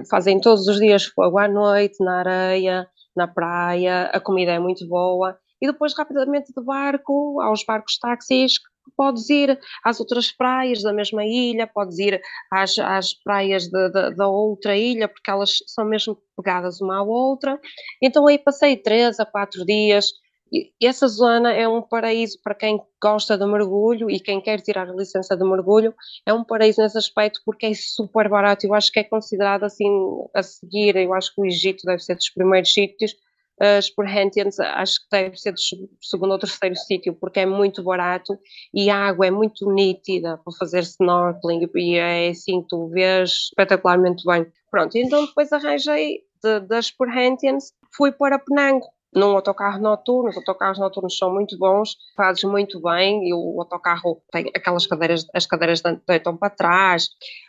Fazem 0.09 0.39
todos 0.39 0.67
os 0.67 0.77
dias 0.77 1.05
fogo 1.05 1.39
à 1.39 1.47
noite, 1.47 2.03
na 2.03 2.19
areia, 2.19 2.87
na 3.15 3.27
praia, 3.27 4.11
a 4.13 4.19
comida 4.19 4.51
é 4.51 4.59
muito 4.59 4.87
boa. 4.87 5.37
E 5.61 5.65
depois, 5.65 5.97
rapidamente, 5.97 6.53
de 6.55 6.63
barco, 6.63 7.41
aos 7.41 7.63
barcos 7.65 7.97
táxis, 7.97 8.53
podes 8.95 9.29
ir 9.29 9.59
às 9.83 9.99
outras 9.99 10.31
praias 10.31 10.81
da 10.81 10.93
mesma 10.93 11.25
ilha, 11.25 11.67
podes 11.67 11.99
ir 11.99 12.21
às, 12.51 12.77
às 12.79 13.13
praias 13.13 13.69
da 13.69 14.27
outra 14.27 14.77
ilha, 14.77 15.07
porque 15.07 15.29
elas 15.29 15.57
são 15.67 15.85
mesmo 15.85 16.17
pegadas 16.35 16.81
uma 16.81 16.97
à 16.97 17.03
outra. 17.03 17.59
Então 18.01 18.27
aí 18.27 18.37
passei 18.37 18.77
três 18.77 19.19
a 19.19 19.25
quatro 19.25 19.65
dias. 19.65 20.11
E 20.51 20.71
essa 20.85 21.07
zona 21.07 21.51
é 21.51 21.67
um 21.67 21.81
paraíso 21.81 22.39
para 22.43 22.53
quem 22.53 22.79
gosta 23.01 23.37
de 23.37 23.45
mergulho 23.45 24.09
e 24.09 24.19
quem 24.19 24.39
quer 24.39 24.61
tirar 24.61 24.87
a 24.89 24.93
licença 24.93 25.35
de 25.35 25.43
mergulho. 25.43 25.93
É 26.25 26.33
um 26.33 26.43
paraíso 26.43 26.81
nesse 26.81 26.97
aspecto 26.97 27.41
porque 27.45 27.65
é 27.65 27.73
super 27.73 28.29
barato. 28.29 28.65
Eu 28.65 28.73
acho 28.73 28.91
que 28.91 28.99
é 28.99 29.03
considerado 29.03 29.63
assim 29.63 29.89
a 30.35 30.43
seguir. 30.43 30.95
Eu 30.95 31.13
acho 31.13 31.33
que 31.33 31.41
o 31.41 31.45
Egito 31.45 31.83
deve 31.85 31.99
ser 31.99 32.15
dos 32.15 32.29
primeiros 32.29 32.71
sítios 32.71 33.15
as 33.59 33.89
Perhentians 33.89 34.59
acho 34.59 34.95
que 35.01 35.07
deve 35.11 35.37
ser 35.37 35.53
do 35.53 35.59
segundo 36.01 36.31
ou 36.31 36.39
terceiro 36.39 36.75
sítio, 36.75 37.13
porque 37.13 37.39
é 37.39 37.45
muito 37.45 37.83
barato 37.83 38.37
e 38.73 38.89
a 38.89 38.97
água 38.97 39.27
é 39.27 39.31
muito 39.31 39.71
nítida 39.71 40.37
para 40.37 40.53
fazer 40.57 40.81
snorkeling 40.81 41.69
e 41.75 41.95
é 41.95 42.29
assim, 42.29 42.61
tu 42.67 42.89
vês 42.89 43.29
espetacularmente 43.49 44.23
bem. 44.25 44.45
Pronto, 44.69 44.97
então 44.97 45.25
depois 45.25 45.51
arranjei 45.53 46.21
de, 46.43 46.59
das 46.61 46.91
Perhentians, 46.91 47.73
fui 47.95 48.11
para 48.11 48.39
Penang, 48.39 48.81
num 49.15 49.35
autocarro 49.35 49.81
noturno, 49.81 50.29
os 50.29 50.37
autocarros 50.37 50.77
noturnos 50.77 51.17
são 51.17 51.33
muito 51.33 51.57
bons, 51.57 51.95
fazes 52.17 52.43
muito 52.43 52.81
bem, 52.81 53.29
e 53.29 53.33
o 53.33 53.59
autocarro 53.59 54.21
tem 54.31 54.51
aquelas 54.53 54.85
cadeiras, 54.85 55.25
as 55.33 55.45
cadeiras 55.45 55.81
deitam 56.05 56.35
para 56.35 56.49
trás. 56.49 57.07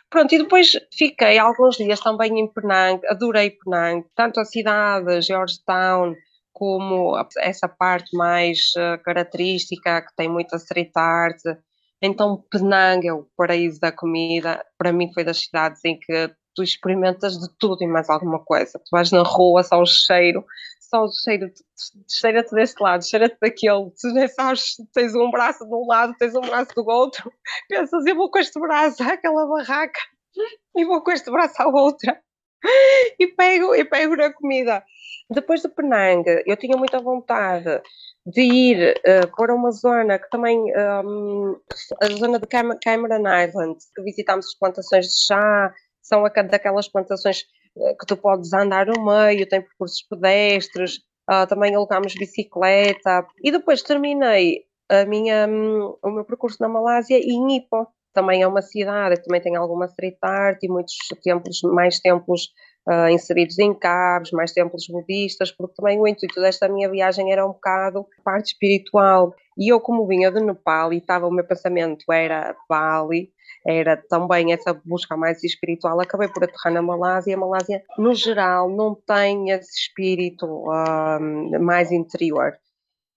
Pronto, 0.09 0.33
e 0.33 0.37
depois 0.37 0.71
fiquei 0.93 1.37
alguns 1.37 1.75
dias 1.75 1.99
também 1.99 2.39
em 2.39 2.47
Penang, 2.47 3.05
adorei 3.07 3.51
Penang, 3.51 4.05
tanto 4.15 4.39
a 4.39 4.45
cidade, 4.45 5.21
Georgetown, 5.21 6.15
como 6.53 7.15
essa 7.37 7.67
parte 7.67 8.15
mais 8.15 8.71
uh, 8.77 9.03
característica, 9.03 10.01
que 10.01 10.15
tem 10.15 10.29
muita 10.29 10.55
street 10.55 10.91
art. 10.95 11.37
Então, 12.01 12.43
Penang 12.49 13.05
é 13.05 13.13
o 13.13 13.27
paraíso 13.35 13.79
da 13.79 13.91
comida. 13.91 14.63
Para 14.77 14.93
mim, 14.93 15.11
foi 15.13 15.23
das 15.23 15.41
cidades 15.41 15.83
em 15.83 15.99
que 15.99 16.31
tu 16.55 16.63
experimentas 16.63 17.37
de 17.37 17.47
tudo 17.59 17.83
e 17.83 17.87
mais 17.87 18.09
alguma 18.09 18.39
coisa. 18.39 18.79
Tu 18.79 18.89
vais 18.91 19.11
na 19.11 19.21
rua, 19.21 19.61
só 19.61 19.79
o 19.79 19.85
cheiro, 19.85 20.43
só 20.89 21.07
cheira, 21.23 21.51
cheira-te 22.09 22.53
deste 22.55 22.81
lado, 22.81 23.07
cheira-te 23.07 23.37
daquele, 23.41 23.91
tu 23.99 24.07
nem 24.13 24.27
sabes, 24.27 24.75
tens 24.93 25.13
um 25.15 25.29
braço 25.29 25.65
de 25.65 25.73
um 25.73 25.85
lado, 25.85 26.13
tens 26.17 26.35
um 26.35 26.41
braço 26.41 26.73
do 26.75 26.85
outro, 26.87 27.31
pensas, 27.69 28.05
eu 28.05 28.15
vou 28.15 28.31
com 28.31 28.39
este 28.39 28.59
braço 28.59 29.03
àquela 29.03 29.45
barraca 29.47 29.99
e 30.75 30.85
vou 30.85 31.01
com 31.01 31.11
este 31.11 31.29
braço 31.31 31.61
à 31.61 31.67
outra 31.67 32.19
e 33.19 33.27
pego, 33.27 33.75
e 33.75 33.83
pego 33.83 34.15
na 34.15 34.31
comida. 34.31 34.83
Depois 35.29 35.61
de 35.61 35.67
Penang, 35.67 36.23
eu 36.45 36.55
tinha 36.55 36.77
muita 36.77 36.99
vontade 36.99 37.81
de 38.25 38.41
ir 38.41 38.93
uh, 38.99 39.35
para 39.35 39.53
uma 39.53 39.71
zona 39.71 40.17
que 40.19 40.29
também, 40.29 40.57
um, 41.05 41.59
a 42.01 42.07
zona 42.07 42.39
de 42.39 42.47
Cam 42.47 42.77
Cameron 42.81 43.23
Island, 43.27 43.77
que 43.93 44.01
visitámos 44.03 44.47
as 44.47 44.57
plantações 44.57 45.05
de 45.07 45.25
chá, 45.25 45.73
são 46.01 46.23
daquelas 46.23 46.87
plantações 46.87 47.45
que 47.99 48.05
tu 48.05 48.17
podes 48.17 48.53
andar 48.53 48.85
no 48.87 49.05
meio, 49.05 49.47
tem 49.47 49.61
percursos 49.61 50.01
pedestres, 50.09 50.97
uh, 51.29 51.47
também 51.47 51.75
alugámos 51.75 52.13
bicicleta 52.15 53.25
e 53.43 53.51
depois 53.51 53.81
terminei 53.81 54.63
a 54.89 55.05
minha, 55.05 55.47
um, 55.47 55.97
o 56.01 56.09
meu 56.09 56.25
percurso 56.25 56.57
na 56.61 56.69
Malásia 56.69 57.17
em 57.17 57.57
Ipoh, 57.57 57.87
também 58.13 58.41
é 58.41 58.47
uma 58.47 58.61
cidade, 58.61 59.21
também 59.21 59.41
tem 59.41 59.55
alguma 59.55 59.85
street 59.85 60.17
art 60.23 60.63
e 60.63 60.67
muitos 60.67 60.95
templos, 61.21 61.61
mais 61.61 61.99
templos 61.99 62.49
uh, 62.89 63.09
inseridos 63.09 63.59
em 63.59 63.73
caves, 63.73 64.31
mais 64.31 64.53
templos 64.53 64.87
budistas, 64.89 65.51
porque 65.51 65.75
também 65.75 65.99
o 65.99 66.07
intuito 66.07 66.41
desta 66.41 66.67
minha 66.67 66.89
viagem 66.89 67.31
era 67.31 67.45
um 67.45 67.51
bocado 67.51 68.07
parte 68.23 68.53
espiritual. 68.53 69.35
E 69.55 69.71
eu, 69.71 69.79
como 69.79 70.07
vinha 70.07 70.31
de 70.31 70.39
Nepal 70.39 70.93
e 70.93 70.97
estava, 70.97 71.27
o 71.27 71.31
meu 71.31 71.45
pensamento 71.45 72.11
era 72.11 72.55
Bali, 72.67 73.29
era 73.67 73.97
também 73.97 74.53
essa 74.53 74.73
busca 74.85 75.17
mais 75.17 75.43
espiritual, 75.43 75.99
acabei 75.99 76.29
por 76.29 76.41
aterrar 76.41 76.73
na 76.73 76.81
Malásia. 76.81 77.35
A 77.35 77.39
Malásia, 77.39 77.83
no 77.97 78.15
geral, 78.15 78.69
não 78.69 78.95
tem 78.95 79.51
esse 79.51 79.77
espírito 79.77 80.45
um, 80.47 81.59
mais 81.59 81.91
interior. 81.91 82.57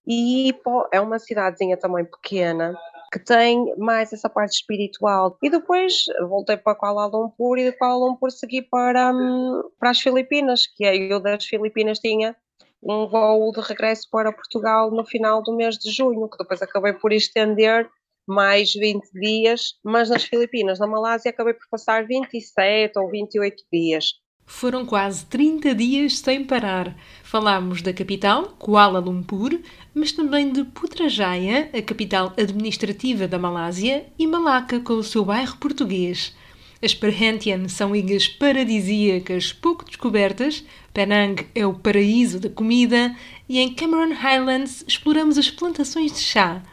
E 0.05 0.53
é 0.91 0.99
uma 0.99 1.19
cidadezinha 1.19 1.77
também 1.77 2.03
pequena, 2.03 2.75
que 3.13 3.19
tem 3.19 3.73
mais 3.77 4.11
essa 4.11 4.29
parte 4.29 4.55
espiritual. 4.55 5.37
E 5.41 5.49
depois 5.49 6.03
voltei 6.27 6.57
para 6.57 6.75
Kuala 6.75 7.05
Lumpur 7.05 7.57
e 7.57 7.71
de 7.71 7.77
Kuala 7.77 8.05
Lumpur 8.05 8.29
segui 8.29 8.61
para, 8.61 9.13
hum, 9.13 9.63
para 9.79 9.91
as 9.91 10.01
Filipinas, 10.01 10.67
que 10.67 10.83
é 10.83 10.97
eu 10.97 11.21
das 11.21 11.45
Filipinas 11.45 11.99
tinha 11.99 12.35
um 12.83 13.07
voo 13.07 13.51
de 13.53 13.61
regresso 13.61 14.09
para 14.11 14.33
Portugal 14.33 14.91
no 14.91 15.05
final 15.05 15.41
do 15.41 15.55
mês 15.55 15.77
de 15.77 15.91
junho, 15.91 16.27
que 16.27 16.37
depois 16.37 16.61
acabei 16.61 16.93
por 16.93 17.13
estender 17.13 17.89
mais 18.31 18.73
20 18.73 19.11
dias, 19.13 19.73
mas 19.83 20.09
nas 20.09 20.23
Filipinas, 20.23 20.79
na 20.79 20.87
Malásia, 20.87 21.29
acabei 21.29 21.53
por 21.53 21.67
passar 21.69 22.07
27 22.07 22.97
ou 22.97 23.09
28 23.09 23.63
dias. 23.71 24.05
Foram 24.45 24.85
quase 24.85 25.25
30 25.25 25.75
dias 25.75 26.17
sem 26.17 26.43
parar. 26.43 26.95
Falámos 27.23 27.81
da 27.81 27.93
capital, 27.93 28.55
Kuala 28.57 28.99
Lumpur, 28.99 29.59
mas 29.93 30.11
também 30.11 30.51
de 30.51 30.63
Putrajaya, 30.63 31.69
a 31.73 31.81
capital 31.81 32.33
administrativa 32.37 33.27
da 33.27 33.37
Malásia, 33.37 34.05
e 34.17 34.25
Malacca, 34.25 34.79
com 34.79 34.93
o 34.93 35.03
seu 35.03 35.23
bairro 35.25 35.57
português. 35.57 36.35
As 36.83 36.95
Perhentian 36.95 37.67
são 37.67 37.95
ilhas 37.95 38.27
paradisíacas 38.27 39.53
pouco 39.53 39.85
descobertas, 39.85 40.63
Penang 40.93 41.45
é 41.53 41.65
o 41.65 41.75
paraíso 41.75 42.39
da 42.39 42.49
comida 42.49 43.15
e 43.47 43.59
em 43.59 43.73
Cameron 43.73 44.13
Highlands 44.13 44.83
exploramos 44.87 45.37
as 45.37 45.49
plantações 45.49 46.11
de 46.11 46.19
chá. 46.19 46.63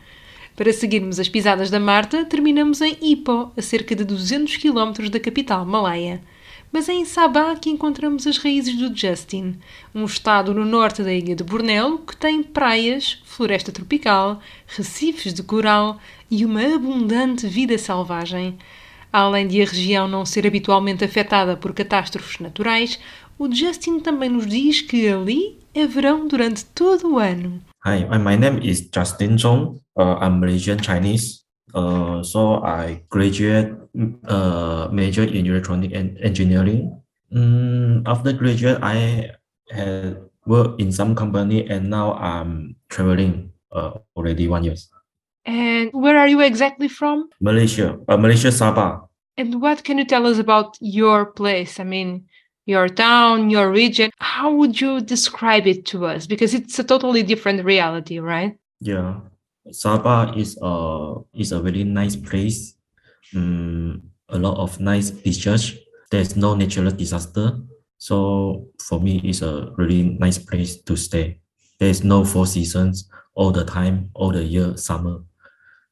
Para 0.58 0.72
seguirmos 0.72 1.20
as 1.20 1.28
pisadas 1.28 1.70
da 1.70 1.78
Marta, 1.78 2.24
terminamos 2.24 2.80
em 2.80 2.96
Ipoh, 3.00 3.52
a 3.56 3.62
cerca 3.62 3.94
de 3.94 4.02
200 4.02 4.56
km 4.56 5.08
da 5.08 5.20
capital 5.20 5.64
malaia 5.64 6.20
mas 6.72 6.88
é 6.88 6.92
em 6.92 7.04
Sabah 7.04 7.56
que 7.56 7.70
encontramos 7.70 8.26
as 8.26 8.36
raízes 8.38 8.76
do 8.76 8.94
Justin, 8.94 9.56
um 9.94 10.04
estado 10.04 10.52
no 10.52 10.64
norte 10.64 11.02
da 11.02 11.12
ilha 11.12 11.34
de 11.34 11.42
Bornéu 11.42 11.98
que 11.98 12.16
tem 12.16 12.42
praias, 12.42 13.22
floresta 13.24 13.72
tropical, 13.72 14.40
recifes 14.66 15.32
de 15.32 15.42
coral 15.42 15.98
e 16.30 16.44
uma 16.44 16.74
abundante 16.74 17.46
vida 17.46 17.78
selvagem. 17.78 18.58
Além 19.10 19.46
de 19.46 19.62
a 19.62 19.64
região 19.64 20.06
não 20.06 20.26
ser 20.26 20.46
habitualmente 20.46 21.04
afetada 21.04 21.56
por 21.56 21.72
catástrofes 21.72 22.38
naturais, 22.38 22.98
o 23.38 23.50
Justin 23.50 24.00
também 24.00 24.28
nos 24.28 24.46
diz 24.46 24.82
que 24.82 25.08
ali 25.08 25.56
é 25.72 25.86
verão 25.86 26.28
durante 26.28 26.64
todo 26.66 27.14
o 27.14 27.18
ano. 27.18 27.62
Hi, 27.88 28.04
my 28.04 28.36
name 28.36 28.60
is 28.60 28.92
Justin 28.92 29.40
Zhong. 29.40 29.80
Uh, 29.96 30.20
I'm 30.20 30.44
Malaysian 30.44 30.76
Chinese. 30.76 31.48
Uh, 31.72 32.20
so 32.20 32.60
I 32.60 33.00
graduate 33.08 33.72
uh, 34.28 34.92
major 34.92 35.24
in 35.24 35.48
electronic 35.48 35.96
engineering. 35.96 37.00
Um, 37.32 38.04
after 38.04 38.36
graduate, 38.36 38.76
I 38.84 39.32
had 39.72 40.20
worked 40.44 40.84
in 40.84 40.92
some 40.92 41.16
company 41.16 41.64
and 41.64 41.88
now 41.88 42.12
I'm 42.20 42.76
traveling 42.90 43.56
uh, 43.72 44.04
already 44.14 44.48
one 44.48 44.64
years. 44.68 44.92
And 45.46 45.88
where 45.94 46.18
are 46.18 46.28
you 46.28 46.44
exactly 46.44 46.92
from? 46.92 47.32
Malaysia, 47.40 47.96
uh, 48.04 48.20
Malaysia 48.20 48.52
Sabah. 48.52 49.08
And 49.40 49.62
what 49.64 49.80
can 49.80 49.96
you 49.96 50.04
tell 50.04 50.26
us 50.28 50.36
about 50.36 50.76
your 50.84 51.32
place? 51.32 51.80
I 51.80 51.88
mean, 51.88 52.28
your 52.68 52.86
town, 52.86 53.48
your 53.48 53.72
region. 53.72 54.10
How 54.20 54.52
would 54.52 54.78
you 54.78 55.00
describe 55.00 55.66
it 55.66 55.86
to 55.86 56.04
us? 56.04 56.26
Because 56.26 56.52
it's 56.52 56.78
a 56.78 56.84
totally 56.84 57.22
different 57.22 57.64
reality, 57.64 58.20
right? 58.20 58.58
Yeah. 58.80 59.24
Sabah 59.72 60.36
is 60.36 60.60
a 60.60 61.16
is 61.32 61.52
a 61.52 61.60
very 61.64 61.82
nice 61.84 62.14
place. 62.14 62.76
Um, 63.34 64.02
a 64.28 64.38
lot 64.38 64.60
of 64.60 64.80
nice 64.80 65.10
beaches. 65.10 65.80
There's 66.12 66.36
no 66.36 66.54
natural 66.54 66.92
disaster. 66.92 67.56
So 67.96 68.68
for 68.84 69.00
me, 69.00 69.20
it's 69.24 69.40
a 69.40 69.72
really 69.76 70.16
nice 70.20 70.36
place 70.36 70.76
to 70.84 70.96
stay. 70.96 71.40
There's 71.80 72.04
no 72.04 72.24
four 72.24 72.46
seasons 72.46 73.08
all 73.34 73.50
the 73.50 73.64
time, 73.64 74.10
all 74.12 74.30
the 74.30 74.44
year, 74.44 74.76
summer. 74.76 75.24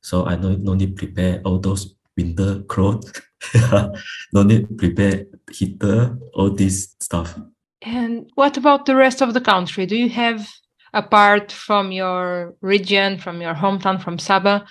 So 0.02 0.28
I 0.28 0.36
don't 0.36 0.60
no 0.60 0.74
need 0.74 0.94
prepare 0.96 1.40
all 1.44 1.58
those 1.58 1.95
winter 2.16 2.62
clothes. 2.62 3.12
no 4.32 4.42
need 4.42 4.76
prepare 4.78 5.26
heater, 5.50 6.18
all 6.34 6.50
this 6.50 6.94
stuff. 7.00 7.38
And 7.82 8.30
what 8.34 8.56
about 8.56 8.86
the 8.86 8.96
rest 8.96 9.22
of 9.22 9.34
the 9.34 9.40
country? 9.40 9.86
Do 9.86 9.96
you 9.96 10.08
have 10.08 10.48
apart 10.96 11.52
from 11.52 11.92
your 11.92 12.54
region, 12.60 13.18
from 13.18 13.40
your 13.40 13.54
hometown, 13.54 14.02
from 14.02 14.16
Sabah, 14.16 14.64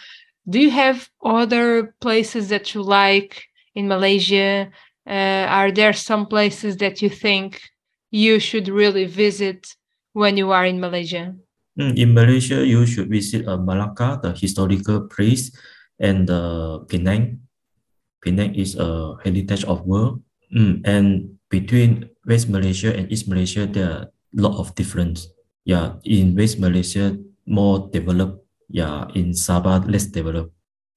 do 0.49 0.59
you 0.59 0.71
have 0.71 1.09
other 1.23 1.95
places 2.01 2.49
that 2.49 2.73
you 2.73 2.81
like 2.81 3.45
in 3.75 3.87
Malaysia? 3.87 4.69
Uh, 5.07 5.45
are 5.49 5.71
there 5.71 5.93
some 5.93 6.25
places 6.25 6.77
that 6.77 7.01
you 7.01 7.09
think 7.09 7.61
you 8.09 8.39
should 8.39 8.67
really 8.67 9.05
visit 9.05 9.75
when 10.13 10.37
you 10.37 10.51
are 10.51 10.65
in 10.65 10.79
Malaysia? 10.79 11.35
Hmm, 11.77 11.93
in 11.95 12.13
Malaysia, 12.13 12.65
you 12.65 12.85
should 12.85 13.09
visit 13.09 13.47
uh, 13.47 13.57
Malacca, 13.57 14.19
the 14.21 14.31
historical 14.33 15.07
place, 15.07 15.51
and 15.99 16.29
uh, 16.29 16.79
Penang. 16.87 17.41
Penang 18.21 18.55
is 18.55 18.75
a 18.75 19.15
heritage 19.23 19.63
of 19.65 19.85
world. 19.85 20.21
Mm, 20.55 20.81
and 20.85 21.37
between 21.49 22.09
West 22.25 22.49
Malaysia 22.49 22.95
and 22.95 23.11
East 23.11 23.27
Malaysia, 23.27 23.67
there 23.67 23.89
are 23.89 24.01
a 24.09 24.41
lot 24.41 24.57
of 24.57 24.73
difference 24.75 25.29
yeah, 25.65 25.93
in 26.03 26.35
West 26.35 26.59
Malaysia, 26.59 27.17
more 27.45 27.89
developed. 27.91 28.41
Yeah, 28.67 29.05
in 29.13 29.29
Sabah, 29.29 29.85
less 29.85 30.07
developed. 30.07 30.51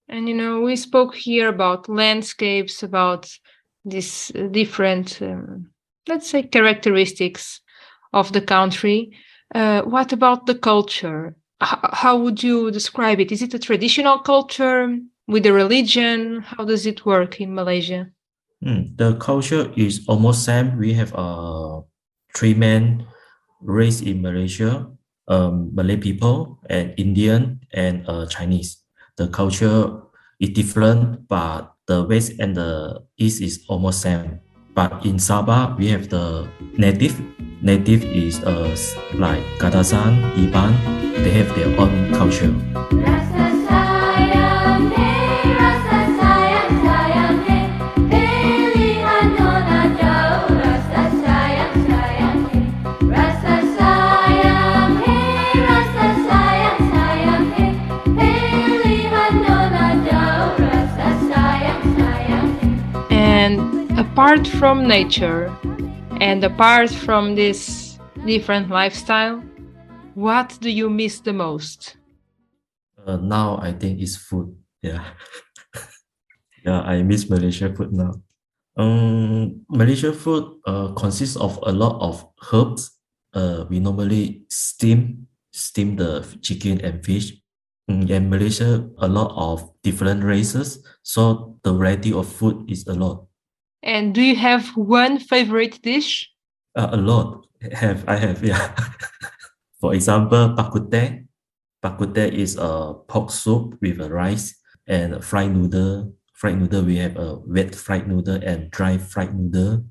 And 0.09 0.27
you 0.27 0.35
know, 0.35 0.63
we 0.63 0.75
spoke 0.75 1.15
here 1.15 1.49
about 1.49 1.89
landscapes, 1.89 2.83
about 2.83 3.29
these 3.85 4.33
different, 4.53 5.21
um, 5.21 5.69
let's 6.09 6.31
say, 6.31 6.43
characteristics 6.45 7.61
of 8.15 8.33
the 8.33 8.41
country. 8.41 9.13
Uh, 9.55 9.83
what 9.83 10.15
about 10.15 10.47
the 10.47 10.55
culture? 10.55 11.37
How 11.61 12.17
would 12.17 12.43
you 12.43 12.71
describe 12.71 13.19
it? 13.21 13.33
Is 13.33 13.43
it 13.43 13.55
a 13.55 13.59
traditional 13.59 14.19
culture 14.19 14.97
with 15.27 15.45
a 15.47 15.53
religion? 15.53 16.43
How 16.43 16.65
does 16.65 16.87
it 16.87 17.05
work 17.05 17.41
in 17.41 17.55
Malaysia? 17.55 18.11
Mm, 18.65 18.97
the 18.97 19.15
culture 19.19 19.71
is 19.77 20.05
almost 20.07 20.45
same. 20.45 20.79
We 20.79 20.95
have 20.95 21.15
uh, 21.15 21.83
three 22.35 22.55
men 22.55 23.07
raised 23.61 24.07
in 24.07 24.23
Malaysia, 24.23 24.87
um, 25.27 25.75
Malay 25.75 25.97
people 25.97 26.59
and 26.71 26.95
Indian 26.97 27.61
and 27.75 28.07
uh, 28.07 28.27
Chinese. 28.27 28.79
The 29.17 29.27
culture 29.29 29.99
is 30.39 30.51
different, 30.51 31.27
but 31.27 31.75
the 31.87 32.05
west 32.05 32.39
and 32.39 32.55
the 32.55 33.03
east 33.19 33.43
is 33.43 33.65
almost 33.69 34.03
same. 34.03 34.41
But 34.79 35.03
in 35.03 35.19
Sabah, 35.19 35.75
we 35.75 35.91
have 35.91 36.07
the 36.07 36.47
native. 36.79 37.19
Native 37.67 38.07
is 38.07 38.39
uh, 38.47 38.71
like 39.19 39.43
Kadasan, 39.59 40.23
Iban. 40.39 40.71
They 41.19 41.35
have 41.35 41.51
their 41.59 41.75
own 41.83 42.15
culture. 42.15 42.55
Apart 64.39 64.55
from 64.55 64.87
nature 64.87 65.51
and 66.21 66.45
apart 66.45 66.91
from 66.91 67.35
this 67.35 67.99
different 68.25 68.71
lifestyle, 68.71 69.43
what 70.15 70.57
do 70.61 70.71
you 70.71 70.89
miss 70.89 71.19
the 71.19 71.33
most? 71.33 71.97
Uh, 73.05 73.17
now 73.17 73.59
I 73.59 73.73
think 73.73 73.99
it's 74.01 74.15
food. 74.15 74.55
Yeah. 74.81 75.03
yeah, 76.65 76.83
I 76.87 77.03
miss 77.03 77.29
Malaysia 77.29 77.75
food 77.75 77.91
now. 77.93 78.15
Um, 78.79 79.67
Malaysia 79.69 80.13
food 80.13 80.63
uh, 80.67 80.95
consists 80.95 81.35
of 81.35 81.59
a 81.67 81.73
lot 81.73 81.99
of 81.99 82.23
herbs. 82.53 82.95
Uh, 83.35 83.67
we 83.69 83.81
normally 83.81 84.47
steam 84.47 85.27
steam 85.51 85.97
the 85.97 86.23
chicken 86.43 86.79
and 86.87 87.03
fish. 87.03 87.35
Mm, 87.91 88.07
in 88.07 88.31
Malaysia, 88.31 88.87
a 89.03 89.09
lot 89.09 89.35
of 89.35 89.67
different 89.83 90.23
races, 90.23 90.79
so 91.03 91.59
the 91.65 91.75
variety 91.75 92.13
of 92.13 92.31
food 92.31 92.71
is 92.71 92.87
a 92.87 92.95
lot. 92.95 93.28
And 93.83 94.15
do 94.15 94.23
you 94.23 94.37
have 94.37 94.69
one 94.77 95.19
favorite 95.19 95.81
dish? 95.83 96.31
Uh, 96.75 96.91
a 96.93 96.97
lot. 96.97 97.47
Have 97.73 98.05
I 98.09 98.17
have 98.17 98.43
yeah. 98.43 98.75
For 99.81 99.95
example, 99.95 100.55
bakute. 100.55 101.27
Bakute 101.83 102.33
is 102.33 102.57
a 102.57 102.95
pork 103.07 103.31
soup 103.31 103.79
with 103.81 104.01
a 104.01 104.11
rice 104.11 104.59
and 104.87 105.23
fried 105.23 105.55
noodle. 105.55 106.13
Fried 106.35 106.59
noodle 106.59 106.83
we 106.83 106.97
have 106.99 107.17
a 107.17 107.39
wet 107.47 107.75
fried 107.75 108.07
noodle 108.07 108.43
and 108.43 108.71
dry 108.71 108.99
fried 108.99 109.35
noodle 109.35 109.85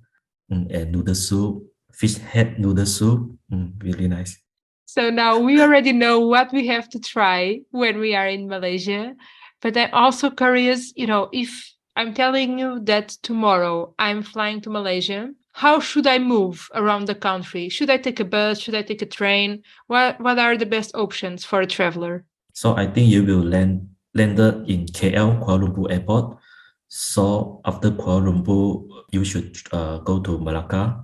mm, 0.52 0.68
and 0.72 0.92
noodle 0.92 1.16
soup. 1.16 1.64
Fish 1.92 2.18
head 2.18 2.60
noodle 2.60 2.86
soup. 2.86 3.32
Mm, 3.52 3.82
really 3.84 4.08
nice. 4.08 4.38
So 4.86 5.10
now 5.10 5.40
we 5.40 5.62
already 5.62 5.92
know 5.92 6.20
what 6.20 6.52
we 6.54 6.68
have 6.68 6.88
to 6.90 7.00
try 7.00 7.60
when 7.72 8.00
we 8.00 8.16
are 8.16 8.28
in 8.28 8.48
Malaysia. 8.48 9.16
But 9.62 9.76
I'm 9.76 9.90
also 9.92 10.30
curious, 10.30 10.94
you 10.96 11.08
know, 11.08 11.30
if 11.32 11.52
I'm 11.98 12.14
telling 12.14 12.60
you 12.60 12.80
that 12.86 13.10
tomorrow 13.26 13.96
I'm 13.98 14.22
flying 14.22 14.62
to 14.62 14.70
Malaysia, 14.70 15.34
how 15.54 15.80
should 15.80 16.06
I 16.06 16.20
move 16.20 16.70
around 16.76 17.08
the 17.08 17.16
country? 17.16 17.70
Should 17.70 17.90
I 17.90 17.98
take 17.98 18.20
a 18.20 18.24
bus? 18.24 18.60
Should 18.60 18.76
I 18.76 18.84
take 18.84 19.02
a 19.02 19.10
train? 19.10 19.66
What 19.88 20.22
what 20.22 20.38
are 20.38 20.54
the 20.54 20.70
best 20.70 20.94
options 20.94 21.42
for 21.42 21.60
a 21.60 21.66
traveler? 21.66 22.22
So 22.54 22.78
I 22.78 22.86
think 22.86 23.10
you 23.10 23.26
will 23.26 23.42
land 23.42 23.90
landed 24.14 24.70
in 24.70 24.86
KL 24.86 25.42
Kuala 25.42 25.66
Lumpur 25.66 25.90
Airport. 25.90 26.38
So 26.86 27.66
after 27.66 27.90
Kuala 27.90 28.30
Lumpur, 28.30 28.86
you 29.10 29.26
should 29.26 29.58
uh, 29.74 29.98
go 30.06 30.22
to 30.22 30.38
Malacca, 30.38 31.02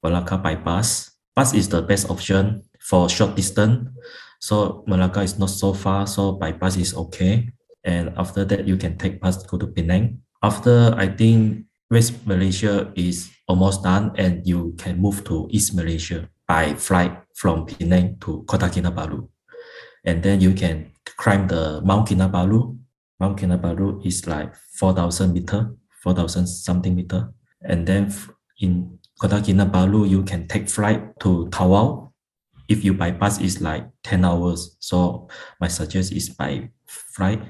Malacca 0.00 0.40
by 0.40 0.56
bus. 0.56 1.12
Bus 1.36 1.52
is 1.52 1.68
the 1.68 1.84
best 1.84 2.08
option 2.08 2.64
for 2.80 3.12
short 3.12 3.36
distance. 3.36 3.84
So 4.40 4.80
Malacca 4.88 5.20
is 5.20 5.36
not 5.36 5.52
so 5.52 5.76
far, 5.76 6.08
so 6.08 6.32
by 6.40 6.56
bus 6.56 6.80
is 6.80 6.96
okay. 6.96 7.52
And 7.84 8.14
after 8.16 8.48
that, 8.48 8.64
you 8.66 8.80
can 8.80 8.96
take 8.96 9.20
bus 9.20 9.36
to 9.36 9.44
go 9.44 9.58
to 9.58 9.66
Penang. 9.66 10.21
After 10.42 10.92
I 10.98 11.06
think 11.06 11.66
West 11.88 12.26
Malaysia 12.26 12.90
is 12.96 13.30
almost 13.46 13.86
done 13.86 14.10
and 14.18 14.42
you 14.42 14.74
can 14.76 14.98
move 14.98 15.22
to 15.30 15.46
East 15.54 15.74
Malaysia 15.78 16.26
by 16.48 16.74
flight 16.74 17.14
from 17.38 17.64
Penang 17.64 18.18
to 18.26 18.42
Kota 18.50 18.66
Kinabalu. 18.66 19.28
And 20.04 20.18
then 20.22 20.40
you 20.40 20.52
can 20.52 20.90
climb 21.16 21.46
the 21.46 21.80
Mount 21.86 22.08
Kinabalu. 22.08 22.76
Mount 23.20 23.38
Kinabalu 23.38 24.04
is 24.04 24.26
like 24.26 24.50
4,000 24.74 25.32
meter, 25.32 25.70
4,000 26.02 26.46
something 26.46 26.96
meter. 26.96 27.30
And 27.62 27.86
then 27.86 28.12
in 28.58 28.98
Kota 29.20 29.36
Kinabalu, 29.36 30.10
you 30.10 30.24
can 30.24 30.48
take 30.48 30.68
flight 30.68 31.20
to 31.20 31.46
Tawau. 31.54 32.10
If 32.68 32.84
you 32.84 32.94
by 32.94 33.12
bus, 33.12 33.40
is 33.40 33.60
like 33.60 33.86
10 34.02 34.24
hours. 34.24 34.76
So 34.80 35.28
my 35.60 35.68
suggestion 35.68 36.16
is 36.16 36.30
by 36.30 36.70
flight 36.86 37.42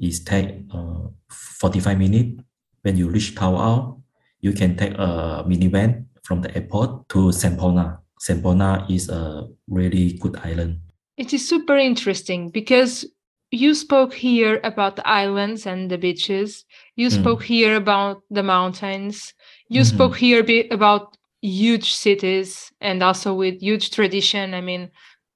is 0.00 0.24
take 0.24 0.64
uh, 0.72 1.08
45 1.28 1.98
minutes. 1.98 2.42
When 2.82 2.96
you 2.96 3.08
reach 3.10 3.34
Tawau, 3.34 4.00
you 4.40 4.52
can 4.52 4.76
take 4.76 4.94
a 4.94 5.44
minivan 5.46 6.06
from 6.22 6.40
the 6.40 6.54
airport 6.56 7.08
to 7.10 7.28
Sempona. 7.30 7.98
Sempona 8.20 8.90
is 8.90 9.08
a 9.10 9.46
really 9.68 10.14
good 10.14 10.36
island. 10.42 10.78
It 11.16 11.34
is 11.34 11.46
super 11.46 11.76
interesting 11.76 12.48
because 12.48 13.04
you 13.50 13.74
spoke 13.74 14.14
here 14.14 14.60
about 14.64 14.96
the 14.96 15.06
islands 15.06 15.66
and 15.66 15.90
the 15.90 15.98
beaches. 15.98 16.64
You 16.96 17.08
Mm. 17.08 17.20
spoke 17.20 17.42
here 17.44 17.76
about 17.76 18.22
the 18.30 18.42
mountains. 18.42 19.34
You 19.68 19.82
Mhm. 19.82 19.86
spoke 19.86 20.16
here 20.16 20.66
about 20.70 21.16
huge 21.42 21.92
cities 21.92 22.72
and 22.80 23.02
also 23.02 23.34
with 23.34 23.60
huge 23.60 23.90
tradition. 23.90 24.54
I 24.54 24.60
mean, 24.62 24.88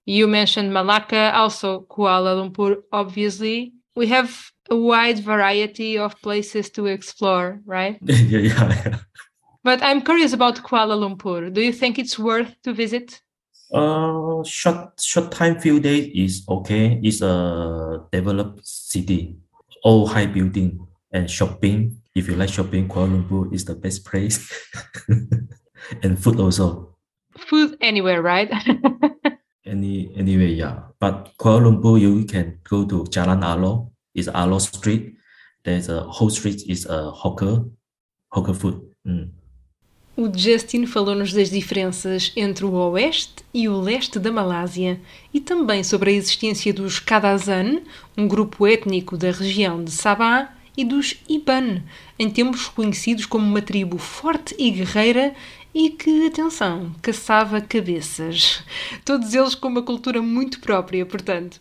you 0.07 0.27
mentioned 0.27 0.73
Malacca, 0.73 1.33
also 1.35 1.83
Kuala 1.91 2.33
Lumpur, 2.41 2.77
obviously. 2.93 3.74
We 3.97 4.07
have 4.09 4.51
a 4.71 4.77
wide 4.77 5.21
variety 5.21 5.99
of 5.99 6.21
places 6.21 6.71
to 6.71 6.87
explore, 6.87 7.61
right? 7.65 7.99
yeah, 8.03 8.39
yeah, 8.39 8.83
yeah. 8.85 8.99
But 9.63 9.83
I'm 9.83 10.03
curious 10.03 10.33
about 10.33 10.57
Kuala 10.63 10.97
Lumpur. 10.97 11.53
Do 11.53 11.63
you 11.63 11.73
think 11.73 11.99
it's 11.99 12.19
worth 12.19 12.55
to 12.65 12.73
visit? 12.75 13.21
Uh, 13.73 14.45
short 14.45 15.01
short 15.01 15.33
time 15.33 15.59
few 15.59 15.81
days 15.81 16.13
is 16.15 16.45
okay. 16.49 17.01
It's 17.03 17.23
a 17.23 18.05
developed 18.13 18.67
city, 18.67 19.37
all 19.83 20.07
high 20.07 20.27
building 20.27 20.87
and 21.13 21.31
shopping. 21.31 21.97
If 22.15 22.29
you 22.29 22.37
like 22.37 22.51
shopping, 22.51 22.89
Kuala 22.89 23.25
Lumpur 23.25 23.53
is 23.55 23.65
the 23.65 23.75
best 23.75 24.05
place, 24.05 24.37
and 26.03 26.19
food 26.23 26.39
also. 26.39 26.95
Food 27.49 27.77
anywhere, 27.81 28.21
right? 28.23 28.53
Any 29.67 30.13
anyway, 30.15 30.53
yeah. 30.53 30.93
But 31.01 31.33
Kuala 31.39 31.73
Lumpur, 31.73 31.99
you 31.99 32.27
can 32.27 32.61
go 32.69 32.85
to 32.85 33.05
Jalan 33.05 33.43
Alo. 33.43 33.94
It's 34.15 34.29
Alo 34.29 34.59
Street. 34.59 35.15
There's 35.65 35.89
a 35.89 36.01
whole 36.03 36.31
street 36.31 36.63
is 36.69 36.87
a 36.87 37.11
hawker, 37.11 37.65
hawker 38.31 38.55
food. 38.55 38.83
Mm. 39.07 39.31
O 40.17 40.31
Justin 40.33 40.87
falou-nos 40.87 41.33
das 41.33 41.51
diferenças 41.51 42.31
entre 42.37 42.65
o 42.65 42.73
oeste 42.73 43.45
e 43.53 43.69
o 43.69 43.81
leste 43.81 44.21
da 44.21 44.31
Malásia 44.31 45.01
e 45.33 45.41
também 45.41 45.83
sobre 45.83 46.11
a 46.11 46.13
existência 46.13 46.73
dos 46.73 47.01
Kadazan, 47.01 47.81
um 48.17 48.29
grupo 48.29 48.65
étnico 48.65 49.17
da 49.17 49.33
região 49.33 49.83
de 49.83 49.91
Sabah, 49.91 50.55
e 50.77 50.85
dos 50.85 51.17
Iban, 51.29 51.83
em 52.19 52.29
tempos 52.31 52.67
reconhecidos 52.67 53.27
como 53.27 53.47
uma 53.47 53.63
tribo 53.63 53.99
forte 53.99 54.55
e 54.59 54.71
guerreira 54.71 55.35
e 55.75 55.91
que, 55.91 56.27
atenção, 56.27 56.95
caçava 57.03 57.61
cabeças. 57.61 58.63
Todos 59.05 59.35
eles 59.35 59.55
com 59.55 59.69
uma 59.69 59.83
cultura 59.83 60.23
muito 60.23 60.61
própria, 60.61 61.05
portanto. 61.05 61.61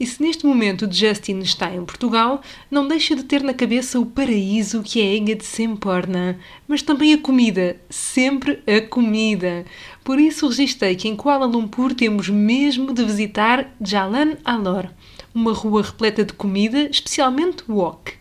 E 0.00 0.06
se 0.06 0.22
neste 0.22 0.46
momento 0.46 0.90
Justin 0.90 1.40
está 1.40 1.74
em 1.74 1.84
Portugal, 1.84 2.40
não 2.70 2.88
deixa 2.88 3.14
de 3.14 3.22
ter 3.22 3.42
na 3.42 3.52
cabeça 3.52 4.00
o 4.00 4.06
paraíso 4.06 4.82
que 4.82 4.98
é 4.98 5.04
a 5.04 5.14
ilha 5.14 5.36
de 5.36 5.44
Semporna, 5.44 6.38
mas 6.66 6.80
também 6.80 7.12
a 7.12 7.18
comida, 7.18 7.76
sempre 7.90 8.62
a 8.66 8.80
comida. 8.80 9.66
Por 10.02 10.18
isso 10.18 10.48
registrei 10.48 10.96
que 10.96 11.06
em 11.06 11.14
Kuala 11.14 11.44
Lumpur 11.44 11.92
temos 11.92 12.30
mesmo 12.30 12.94
de 12.94 13.04
visitar 13.04 13.70
Jalan 13.78 14.38
Alor, 14.42 14.88
uma 15.34 15.52
rua 15.52 15.82
repleta 15.82 16.24
de 16.24 16.32
comida, 16.32 16.88
especialmente 16.90 17.62
wok. 17.68 18.14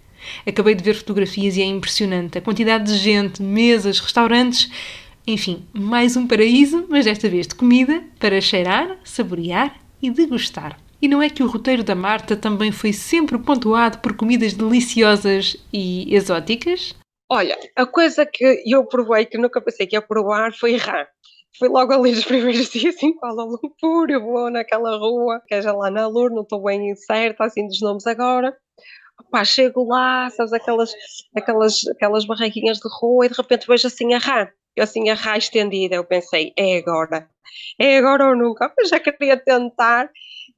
Acabei 0.46 0.76
de 0.76 0.84
ver 0.84 0.96
fotografias 0.96 1.56
e 1.56 1.62
é 1.62 1.66
impressionante 1.66 2.38
a 2.38 2.42
quantidade 2.42 2.92
de 2.92 2.98
gente, 2.98 3.42
mesas, 3.42 4.02
restaurantes, 4.02 4.70
enfim, 5.26 5.64
mais 5.72 6.18
um 6.18 6.28
paraíso, 6.28 6.86
mas 6.90 7.06
desta 7.06 7.30
vez 7.30 7.48
de 7.48 7.56
comida 7.56 8.04
para 8.20 8.42
cheirar, 8.42 8.98
saborear 9.06 9.80
e 10.02 10.12
degustar. 10.12 10.78
E 11.02 11.08
não 11.08 11.22
é 11.22 11.30
que 11.30 11.42
o 11.42 11.48
roteiro 11.48 11.84
da 11.84 11.96
Marta 11.96 12.36
também 12.36 12.72
foi 12.72 12.92
sempre 12.92 13.38
pontuado 13.38 14.00
por 14.00 14.16
comidas 14.18 14.54
deliciosas 14.54 15.56
e 15.72 16.14
exóticas? 16.14 16.94
Olha, 17.32 17.58
a 17.76 17.86
coisa 17.86 18.26
que 18.26 18.64
eu 18.66 18.86
provei 18.86 19.26
que 19.26 19.38
nunca 19.38 19.62
pensei 19.62 19.88
que 19.88 19.96
ia 19.96 20.02
provar 20.02 20.52
foi 20.54 20.76
rã. 20.76 21.06
Foi 21.58 21.70
logo 21.70 21.94
ali 21.94 22.12
nos 22.12 22.26
primeiros 22.26 22.70
dias 22.70 23.02
em 23.02 23.16
Kuala 23.16 23.44
Lumpur, 23.44 24.10
eu 24.10 24.22
vou 24.22 24.50
naquela 24.50 24.98
rua, 24.98 25.42
que 25.48 25.56
é 25.56 25.62
já 25.62 25.72
lá 25.72 25.90
na 25.90 26.08
Lur, 26.08 26.32
não 26.32 26.42
estou 26.42 26.64
bem 26.64 26.94
certa 26.96 27.46
assim 27.46 27.68
dos 27.68 27.82
nomes 27.82 28.06
agora. 28.06 28.56
Pá, 29.32 29.44
chego 29.46 29.86
lá, 29.86 30.30
sabes, 30.32 30.54
aquelas, 30.54 30.92
aquelas, 31.36 31.88
aquelas 31.88 32.26
barraquinhas 32.26 32.78
de 32.78 32.90
rua 33.00 33.26
e 33.26 33.30
de 33.30 33.36
repente 33.36 33.68
vejo 33.68 33.88
assim 33.88 34.14
a 34.14 34.18
rã. 34.18 34.48
Eu 34.76 34.84
assim 34.84 35.10
a 35.10 35.14
rã 35.14 35.38
estendida, 35.38 35.96
eu 35.96 36.06
pensei, 36.06 36.54
é 36.58 36.78
agora. 36.78 37.30
É 37.80 37.98
agora 37.98 38.30
ou 38.30 38.36
nunca. 38.36 38.74
Mas 38.78 38.90
já 38.90 39.00
queria 39.00 39.38
tentar 39.38 40.10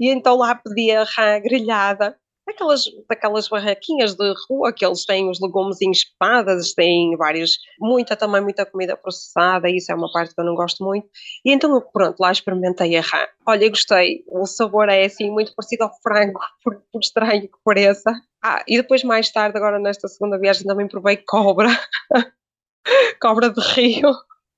e 0.02 0.10
então 0.10 0.36
lá 0.36 0.56
pedi 0.56 0.92
a 0.92 1.04
rã 1.04 1.40
grelhada 1.40 2.18
daquelas, 2.46 2.84
daquelas 3.08 3.48
barraquinhas 3.48 4.16
de 4.16 4.34
rua 4.50 4.74
que 4.74 4.86
eles 4.86 5.06
têm 5.06 5.30
os 5.30 5.40
legumes 5.40 5.78
espadas, 5.82 6.74
têm 6.74 7.16
vários, 7.18 7.58
muita 7.80 8.16
também, 8.16 8.42
muita 8.42 8.66
comida 8.66 8.96
processada, 8.98 9.70
isso 9.70 9.92
é 9.92 9.96
uma 9.96 10.12
parte 10.12 10.34
que 10.34 10.42
eu 10.42 10.46
não 10.46 10.56
gosto 10.56 10.84
muito. 10.84 11.08
E 11.46 11.52
então, 11.52 11.74
eu, 11.74 11.82
pronto, 11.82 12.20
lá 12.20 12.32
experimentei 12.32 12.98
a 12.98 13.02
rã. 13.02 13.28
Olha, 13.48 13.70
gostei, 13.70 14.24
o 14.28 14.46
sabor 14.46 14.90
é 14.90 15.06
assim, 15.06 15.30
muito 15.30 15.54
parecido 15.56 15.84
ao 15.84 15.94
frango, 16.02 16.40
por, 16.64 16.82
por 16.92 17.00
estranho 17.00 17.44
que 17.44 17.58
pareça. 17.64 18.12
Ah, 18.44 18.64
e 18.68 18.78
depois 18.78 19.04
mais 19.04 19.32
tarde, 19.32 19.58
agora 19.58 19.80
nesta 19.80 20.08
segunda 20.08 20.40
viagem, 20.40 20.66
também 20.66 20.88
provei 20.88 21.18
cobra, 21.18 21.70
cobra 23.22 23.50
de 23.50 23.62
rio, 23.62 24.12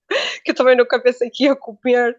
que 0.45 0.53
também 0.53 0.75
nunca 0.75 1.01
pensei 1.01 1.29
que 1.29 1.45
ia 1.45 1.55
comer. 1.55 2.17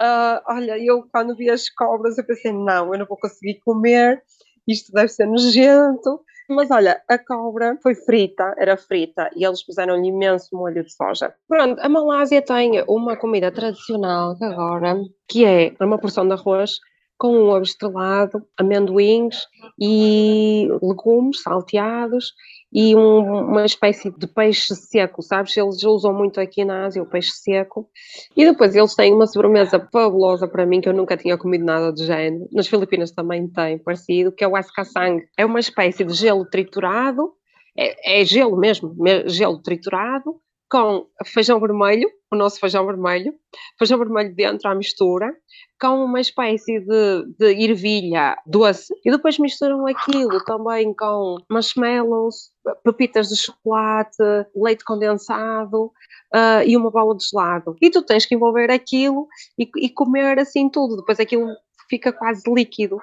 Uh, 0.00 0.40
olha, 0.48 0.78
eu 0.78 1.06
quando 1.12 1.36
vi 1.36 1.50
as 1.50 1.68
cobras, 1.70 2.18
eu 2.18 2.24
pensei, 2.24 2.52
não, 2.52 2.92
eu 2.92 2.98
não 2.98 3.06
vou 3.06 3.18
conseguir 3.18 3.60
comer 3.64 4.22
isto 4.66 4.92
deve 4.92 5.08
ser 5.08 5.26
nojento. 5.26 6.20
Mas 6.48 6.70
olha, 6.70 7.00
a 7.08 7.16
cobra 7.16 7.78
foi 7.82 7.94
frita, 7.94 8.54
era 8.58 8.76
frita, 8.76 9.30
e 9.34 9.46
eles 9.46 9.64
puseram-lhe 9.64 10.08
imenso 10.08 10.54
molho 10.54 10.84
de 10.84 10.92
soja. 10.92 11.34
Pronto, 11.48 11.80
a 11.80 11.88
Malásia 11.88 12.42
tem 12.42 12.84
uma 12.86 13.16
comida 13.16 13.50
tradicional 13.50 14.36
agora, 14.38 14.94
que 15.26 15.42
é 15.46 15.74
uma 15.80 15.98
porção 15.98 16.26
de 16.26 16.34
arroz 16.34 16.72
com 17.18 17.28
um 17.28 17.48
ovo 17.48 17.62
estrelado, 17.62 18.42
amendoins 18.58 19.46
e 19.80 20.68
legumes 20.82 21.42
salteados 21.42 22.32
e 22.72 22.94
um, 22.96 23.48
uma 23.48 23.64
espécie 23.64 24.10
de 24.10 24.26
peixe 24.26 24.74
seco, 24.74 25.22
sabes? 25.22 25.56
Eles 25.56 25.82
usam 25.84 26.12
muito 26.12 26.40
aqui 26.40 26.64
na 26.64 26.86
Ásia 26.86 27.02
o 27.02 27.06
peixe 27.06 27.30
seco. 27.30 27.88
E 28.36 28.44
depois 28.44 28.74
eles 28.74 28.94
têm 28.94 29.14
uma 29.14 29.26
sobremesa 29.26 29.88
fabulosa 29.92 30.48
para 30.48 30.66
mim, 30.66 30.80
que 30.80 30.88
eu 30.88 30.92
nunca 30.92 31.16
tinha 31.16 31.38
comido 31.38 31.64
nada 31.64 31.92
do 31.92 32.04
género. 32.04 32.48
Nas 32.52 32.66
Filipinas 32.66 33.12
também 33.12 33.48
tem 33.48 33.78
parecido, 33.78 34.32
que 34.32 34.42
é 34.42 34.48
o 34.48 34.56
ascasang. 34.56 35.22
É 35.38 35.46
uma 35.46 35.60
espécie 35.60 36.04
de 36.04 36.14
gelo 36.14 36.44
triturado 36.46 37.32
é, 37.76 38.20
é 38.20 38.24
gelo 38.24 38.56
mesmo, 38.56 38.94
gelo 39.26 39.60
triturado, 39.60 40.36
com 40.70 41.06
feijão 41.26 41.60
vermelho, 41.60 42.08
o 42.34 42.38
nosso 42.38 42.60
feijão 42.60 42.84
vermelho, 42.86 43.34
feijão 43.78 43.98
vermelho 43.98 44.34
dentro 44.34 44.68
à 44.68 44.74
mistura, 44.74 45.34
com 45.80 46.04
uma 46.04 46.20
espécie 46.20 46.80
de, 46.80 47.24
de 47.38 47.64
ervilha 47.64 48.36
doce, 48.46 48.94
e 49.04 49.10
depois 49.10 49.38
misturam 49.38 49.86
aquilo 49.86 50.42
também 50.44 50.94
com 50.94 51.36
marshmallows, 51.50 52.50
pepitas 52.82 53.28
de 53.28 53.36
chocolate, 53.36 54.16
leite 54.54 54.84
condensado 54.84 55.86
uh, 56.34 56.62
e 56.66 56.76
uma 56.76 56.90
bola 56.90 57.16
de 57.16 57.24
gelado. 57.26 57.76
E 57.80 57.90
tu 57.90 58.02
tens 58.02 58.26
que 58.26 58.34
envolver 58.34 58.70
aquilo 58.70 59.26
e, 59.58 59.68
e 59.76 59.88
comer 59.88 60.38
assim 60.38 60.68
tudo, 60.68 60.96
depois 60.96 61.18
aquilo 61.20 61.48
fica 61.88 62.12
quase 62.12 62.42
líquido 62.52 62.98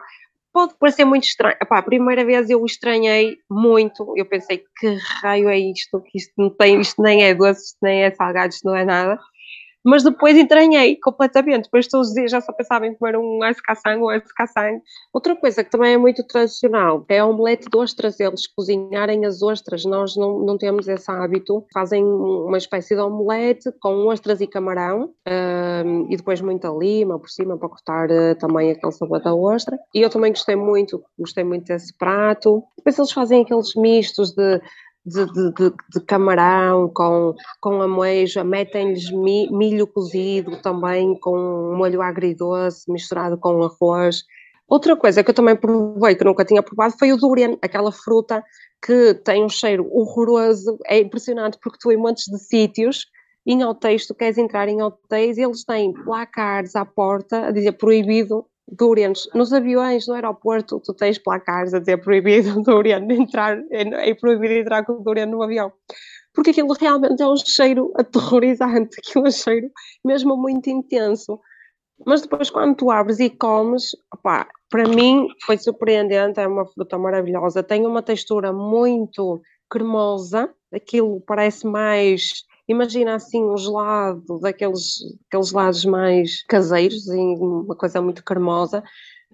pode 0.54 0.74
parecer 0.80 1.06
muito 1.06 1.24
estranho. 1.24 1.56
Epá, 1.62 1.80
a 1.80 1.84
primeira 1.84 2.26
vez 2.26 2.50
eu 2.50 2.64
estranhei 2.66 3.38
muito. 3.50 4.14
Eu 4.18 4.26
pensei, 4.26 4.64
que 4.80 4.98
raio 5.22 5.50
é 5.50 5.58
isto? 5.58 6.02
Que 6.02 6.18
isto 6.18 6.34
não 6.38 6.50
tem, 6.50 6.82
isto 6.82 7.02
nem 7.02 7.24
é 7.24 7.34
doce, 7.34 7.66
isto 7.66 7.78
nem 7.82 8.04
é 8.04 8.12
salgado, 8.12 8.54
isto 8.54 8.66
não 8.66 8.76
é 8.76 8.86
nada 8.86 9.20
mas 9.84 10.04
depois 10.04 10.38
entranhei 10.38 10.98
completamente. 10.98 11.64
Depois 11.64 11.88
todos 11.88 12.10
os 12.10 12.14
dias 12.14 12.32
já 12.32 12.42
só 12.42 12.52
pensava 12.54 12.86
em 12.86 12.94
comer 12.96 13.18
um 13.18 13.44
ice 13.46 13.62
caçango, 13.62 14.08
um 14.08 14.16
ice 14.16 14.34
caçango. 14.36 14.82
Outra 15.14 15.36
coisa 15.36 15.64
que 15.64 15.70
também 15.70 15.94
é 15.94 15.98
muito 15.98 16.24
tradicional 16.26 17.06
é 17.10 17.20
a 17.20 17.26
omelete 17.26 17.70
de 17.70 17.78
ostras, 17.78 18.20
eles 18.20 18.48
cozinharem 18.48 19.26
as 19.26 19.42
ostras. 19.42 19.84
Nós 19.86 20.16
não, 20.16 20.40
não 20.40 20.58
temos 20.58 20.88
esse 20.88 21.10
hábito. 21.12 21.66
Fazem 21.74 22.04
uma 22.04 22.58
espécie 22.58 22.96
de 22.96 23.02
omelete 23.02 23.72
com 23.82 24.08
ostras 24.08 24.42
e 24.42 24.48
camarão 24.48 25.14
um, 25.28 26.12
e 26.12 26.18
depois 26.18 26.42
muita 26.42 26.70
lima 26.70 27.20
por 27.20 27.30
cima 27.30 27.58
para 27.58 27.70
cortar 27.70 28.10
uh, 28.10 28.36
também 28.40 28.72
aquele 28.72 28.92
sabor 28.92 29.22
da 29.22 29.34
ostra. 29.34 29.78
E 29.94 30.02
eu 30.02 30.10
também 30.10 30.32
gostei 30.32 30.56
muito, 30.56 31.04
gostei 31.18 31.44
muito 31.44 31.66
desse 31.66 31.96
prato. 31.98 32.64
Depois 32.78 32.98
eles 32.98 33.12
fazem 33.12 33.42
aqueles 33.42 33.76
mistos 33.76 34.32
de 34.32 34.62
de, 35.06 35.26
de, 35.26 35.54
de, 35.54 35.74
de, 35.94 36.06
camarão 36.06 36.90
com, 36.94 37.34
com 37.60 37.82
amoeja, 37.82 38.44
metem-lhes 38.44 39.10
milho 39.12 39.88
cozido 39.88 40.62
também 40.62 41.18
com 41.20 41.76
molho 41.76 42.02
agridoce 42.02 42.92
misturado 42.92 43.38
com 43.38 43.64
arroz. 43.64 44.24
Outra 44.68 44.96
coisa 44.96 45.24
que 45.24 45.30
eu 45.30 45.34
também 45.34 45.56
provei, 45.56 46.16
que 46.16 46.24
nunca 46.24 46.46
tinha 46.46 46.64
provado, 46.64 46.96
foi 46.98 47.12
o 47.12 47.18
durian, 47.18 47.58
aquela 47.62 47.92
fruta 47.92 48.44
que 48.82 49.14
tem 49.16 49.44
um 49.44 49.50
cheiro 49.50 49.88
horroroso. 49.92 50.78
É 50.86 51.00
impressionante 51.00 51.58
porque 51.62 51.78
tu 51.80 51.92
em 51.92 51.98
montes 51.98 52.26
de 52.26 52.40
sítios, 52.40 53.06
em 53.46 53.64
hotéis, 53.64 54.06
tu 54.06 54.16
queres 54.16 54.38
entrar 54.38 54.68
em 54.70 54.82
hotéis 54.82 55.38
e 55.38 55.42
eles 55.42 55.66
têm 55.66 55.92
placares 55.92 56.76
à 56.76 56.86
porta 56.86 57.48
a 57.48 57.52
dizer 57.52 57.74
proibido 57.74 58.46
durians. 58.68 59.28
Nos 59.34 59.54
aviões, 59.54 60.08
no 60.08 60.14
aeroporto, 60.14 60.80
tu 60.80 60.94
tens 60.94 61.18
placares 61.18 61.74
a 61.74 61.80
dizer 61.80 61.98
proibido 61.98 62.62
durian 62.64 63.06
entrar, 63.10 63.58
é, 63.72 64.10
é 64.10 64.16
proibido 64.16 64.54
entrar 64.54 64.86
com 64.86 65.02
durian 65.02 65.28
no 65.28 65.42
avião. 65.44 65.72
Porque 66.34 66.52
aquilo 66.52 66.74
realmente 66.74 67.22
é 67.22 67.28
um 67.28 67.36
cheiro 67.36 67.92
aterrorizante, 67.96 68.98
aquilo 69.06 69.26
é 69.26 69.30
um 69.30 69.32
cheiro 69.32 69.70
mesmo 70.04 70.38
muito 70.38 70.70
intenso. 70.70 71.40
Mas 72.06 72.22
depois 72.22 72.50
quando 72.50 72.76
tu 72.76 72.90
abres 72.90 73.20
e 73.20 73.30
comes, 73.30 73.92
opá, 74.14 74.48
para 74.70 74.88
mim 74.88 75.28
foi 75.46 75.58
surpreendente, 75.58 76.40
é 76.40 76.48
uma 76.48 76.66
fruta 76.66 76.98
maravilhosa, 76.98 77.62
tem 77.62 77.86
uma 77.86 78.02
textura 78.02 78.52
muito 78.52 79.42
cremosa, 79.70 80.50
aquilo 80.74 81.22
parece 81.22 81.68
mais 81.68 82.44
imagina 82.68 83.16
assim 83.16 83.44
um 83.44 83.58
gelado 83.58 84.40
daqueles 84.40 85.00
aqueles 85.28 85.50
gelados 85.50 85.86
mais 85.86 86.44
caseiros, 86.44 87.08
uma 87.08 87.76
coisa 87.76 88.02
muito 88.02 88.24
cremosa, 88.24 88.84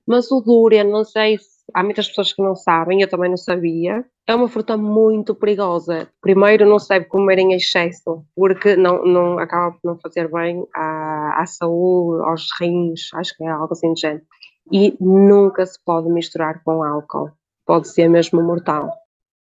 mas 0.06 0.32
o 0.32 0.42
durian, 0.42 0.86
não 0.86 1.04
sei 1.04 1.38
se 1.38 1.58
há 1.74 1.84
muitas 1.84 2.08
pessoas 2.08 2.34
que 2.34 2.42
não 2.42 2.56
sabem, 2.56 3.02
eu 3.02 3.10
também 3.10 3.30
não 3.30 3.38
sabia, 3.38 4.06
é 4.26 4.36
uma 4.36 4.48
fruta 4.48 4.78
muito 4.78 5.36
perigosa. 5.36 6.10
Primeiro, 6.22 6.66
não 6.66 6.80
se 6.80 6.90
deve 6.90 7.06
comer 7.06 7.40
em 7.40 7.54
excesso, 7.54 8.26
porque 8.36 8.76
não, 8.76 9.04
não 9.06 9.40
acaba 9.40 9.72
por 9.72 9.80
não 9.84 10.00
fazer 10.00 10.30
bem 10.32 10.66
à, 10.76 11.42
à 11.42 11.46
saúde, 11.46 12.24
aos 12.26 12.48
rins, 12.60 13.14
acho 13.14 13.36
que 13.36 13.44
é 13.44 13.50
algo 13.50 13.74
assim 13.74 13.94
de 13.94 14.02
género. 14.02 14.26
E 14.72 14.98
nunca 15.00 15.66
se 15.66 15.80
pode 15.84 16.10
misturar 16.10 16.62
com 16.64 16.84
álcool, 16.84 17.32
pode 17.66 17.88
ser 17.88 18.10
mesmo 18.10 18.42
mortal. 18.42 18.92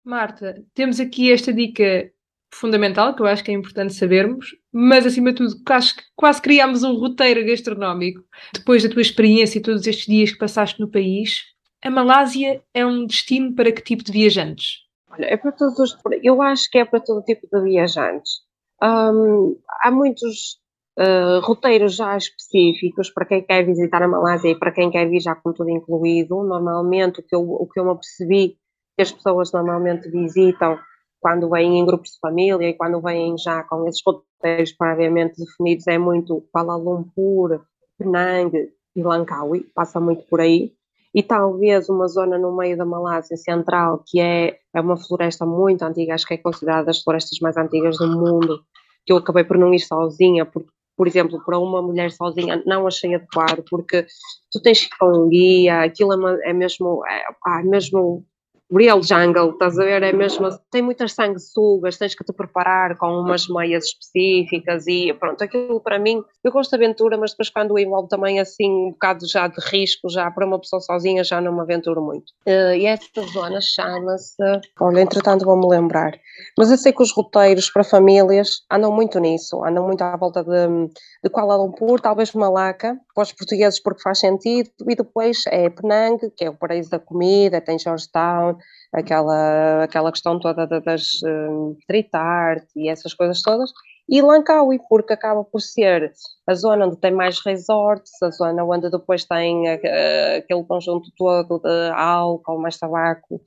Marta, 0.05 0.63
temos 0.73 1.01
aqui 1.01 1.33
esta 1.33 1.53
dica 1.53 2.09
fundamental, 2.57 3.15
que 3.15 3.23
eu 3.23 3.27
acho 3.27 3.45
que 3.45 3.51
é 3.51 3.55
importante 3.55 3.95
sabermos, 3.95 4.57
mas 4.73 5.07
acima 5.07 5.33
de 5.33 5.37
tudo, 5.37 5.57
que 5.57 6.03
quase 6.15 6.41
criámos 6.41 6.83
um 6.83 6.95
roteiro 6.95 7.45
gastronómico. 7.47 8.23
Depois 8.53 8.83
da 8.83 8.89
tua 8.89 9.03
experiência 9.03 9.59
e 9.59 9.63
todos 9.63 9.87
estes 9.87 10.07
dias 10.07 10.33
que 10.33 10.39
passaste 10.39 10.81
no 10.81 10.91
país, 10.91 11.45
a 11.85 11.91
Malásia 11.91 12.63
é 12.75 12.85
um 12.85 13.07
destino 13.07 13.55
para 13.55 13.71
que 13.71 13.83
tipo 13.83 14.03
de 14.03 14.13
viajantes? 14.13 14.87
Olha, 15.11 15.27
é 15.27 15.37
para 15.37 15.53
todos 15.53 15.79
os. 15.79 15.97
Eu 16.23 16.43
acho 16.43 16.69
que 16.71 16.79
é 16.79 16.85
para 16.85 17.01
todo 17.01 17.23
tipo 17.23 17.47
de 17.51 17.63
viajantes. 17.63 18.41
Há 18.81 19.91
muitos 19.91 20.59
uh, 20.99 21.41
roteiros 21.43 21.95
já 21.95 22.17
específicos 22.17 23.11
para 23.11 23.25
quem 23.25 23.43
quer 23.43 23.65
visitar 23.65 24.03
a 24.03 24.09
Malásia 24.09 24.51
e 24.51 24.59
para 24.59 24.73
quem 24.73 24.91
quer 24.91 25.09
vir 25.09 25.21
já 25.21 25.35
com 25.35 25.53
tudo 25.53 25.71
incluído. 25.71 26.43
Normalmente, 26.43 27.21
o 27.21 27.23
que 27.23 27.35
eu, 27.35 27.41
o 27.41 27.67
que 27.69 27.79
eu 27.79 27.85
me 27.85 27.93
apercebi 27.93 28.59
que 28.97 29.03
as 29.03 29.13
pessoas 29.13 29.53
normalmente 29.53 30.11
visitam 30.11 30.79
quando 31.27 31.51
vêm 31.51 31.81
em 31.81 31.85
grupos 31.85 32.13
de 32.13 32.21
família 32.21 32.69
e 32.69 32.75
quando 32.75 33.01
vêm 33.01 33.37
já 33.37 33.65
com 33.65 33.85
esses 33.89 34.01
roteiros 34.07 34.71
previamente 34.71 35.35
definidos, 35.37 35.85
é 35.89 35.99
muito 35.99 36.47
Kuala 36.53 36.77
Lumpur, 36.77 37.63
Penang 37.99 38.53
e 38.95 39.03
Langkawi, 39.03 39.67
passa 39.75 39.99
muito 39.99 40.23
por 40.29 40.41
aí. 40.41 40.73
E 41.13 41.25
talvez 41.25 41.89
uma 41.89 42.07
zona 42.07 42.39
no 42.39 42.57
meio 42.57 42.77
da 42.77 42.85
Malásia 42.85 43.37
Central, 43.37 44.05
que 44.07 44.21
é, 44.21 44.57
é 44.73 44.81
uma 44.81 44.97
floresta 44.97 45.45
muito 45.45 45.83
antiga, 45.83 46.15
acho 46.15 46.29
que 46.29 46.35
é 46.35 46.39
considerada 46.39 46.85
das 46.85 47.03
florestas 47.03 47.41
mais 47.41 47.57
antigas 47.57 47.99
do 47.99 48.07
mundo, 48.07 48.61
que 49.05 49.13
eu 49.13 49.17
acabei 49.17 49.43
por 49.43 49.59
não 49.59 49.75
ir 49.75 49.81
sozinha, 49.81 50.47
porque 50.47 50.71
por 50.97 51.09
exemplo, 51.09 51.43
para 51.45 51.59
uma 51.59 51.83
mulher 51.83 52.13
sozinha 52.13 52.63
não 52.65 52.87
achei 52.87 53.17
adequado, 53.17 53.65
porque 53.69 54.07
tu 54.53 54.63
tens 54.63 54.87
que 54.87 54.95
ir 54.95 54.99
com 54.99 55.25
um 55.25 55.29
guia, 55.29 55.83
aquilo 55.83 56.13
é, 56.29 56.51
é 56.51 56.53
mesmo, 56.53 57.03
é, 57.05 57.25
é 57.59 57.63
mesmo 57.65 58.25
real 58.73 59.03
jungle, 59.03 59.51
estás 59.51 59.79
a 59.79 59.85
ver? 59.85 60.03
É 60.03 60.13
mesmo, 60.13 60.49
tem 60.71 60.83
muitas 60.83 61.13
sanguessugas, 61.13 61.97
tens 61.97 62.15
que 62.15 62.25
te 62.25 62.33
preparar 62.33 62.97
com 62.97 63.07
umas 63.07 63.47
meias 63.49 63.85
específicas 63.85 64.87
e 64.87 65.13
pronto, 65.15 65.43
aquilo 65.43 65.81
para 65.81 65.99
mim, 65.99 66.23
eu 66.43 66.53
gosto 66.53 66.71
de 66.71 66.77
aventura, 66.77 67.17
mas 67.17 67.31
depois 67.31 67.51
quando 67.51 67.79
envolve 67.79 68.09
também 68.09 68.41
assim 68.41 68.69
um 68.69 68.91
bocado 68.91 69.27
já 69.27 69.47
de 69.47 69.57
risco, 69.71 70.09
já 70.09 70.31
para 70.31 70.47
uma 70.47 70.59
pessoa 70.59 70.81
sozinha 70.81 71.23
já 71.23 71.41
não 71.41 71.53
me 71.53 71.61
aventuro 71.61 72.03
muito. 72.03 72.33
Uh, 72.47 72.75
e 72.75 72.87
esta 72.87 73.23
zona 73.23 73.61
chama-se, 73.61 74.37
olha, 74.81 75.01
entretanto 75.01 75.45
vou-me 75.45 75.69
lembrar, 75.69 76.13
mas 76.59 76.71
eu 76.71 76.77
sei 76.77 76.93
que 76.93 77.03
os 77.03 77.13
roteiros 77.13 77.71
para 77.71 77.85
famílias 77.85 78.65
andam 78.71 78.93
muito 78.93 79.19
nisso, 79.21 79.65
andam 79.65 79.85
muito 79.87 80.03
à 80.03 80.17
volta 80.17 80.43
de, 80.43 80.91
de 81.23 81.31
Kuala 81.31 81.57
Lumpur, 81.57 82.01
talvez 82.01 82.33
Malaca, 82.33 82.99
para 83.15 83.23
os 83.23 83.33
portugueses 83.33 83.81
porque 83.81 84.03
faz 84.03 84.19
sentido, 84.19 84.71
e 84.89 84.95
depois 84.95 85.43
é 85.49 85.71
Penang, 85.71 86.19
que 86.37 86.45
é 86.45 86.51
o 86.51 86.55
paraíso 86.55 86.91
da 86.91 86.99
comida, 86.99 87.61
tem 87.61 87.79
Georgetown, 87.79 88.56
aquela, 88.93 89.85
aquela 89.85 90.11
questão 90.11 90.39
toda 90.39 90.67
das 90.67 91.23
uh, 91.23 91.77
street 91.81 92.09
art 92.13 92.65
e 92.77 92.89
essas 92.89 93.15
coisas 93.15 93.43
todas, 93.43 93.71
e 94.09 94.23
Langkawi, 94.23 94.79
porque 94.89 95.13
acaba 95.13 95.43
por 95.43 95.61
ser 95.61 96.13
a 96.47 96.55
zona 96.55 96.87
onde 96.87 96.97
tem 96.97 97.11
mais 97.11 97.41
resorts, 97.45 98.23
a 98.23 98.31
zona 98.31 98.65
onde 98.65 98.89
depois 98.89 99.25
tem 99.25 99.69
uh, 99.69 100.39
aquele 100.39 100.65
conjunto 100.65 101.11
todo 101.17 101.59
de 101.59 101.91
álcool, 101.93 102.61
mais 102.61 102.79
tabaco, 102.79 103.41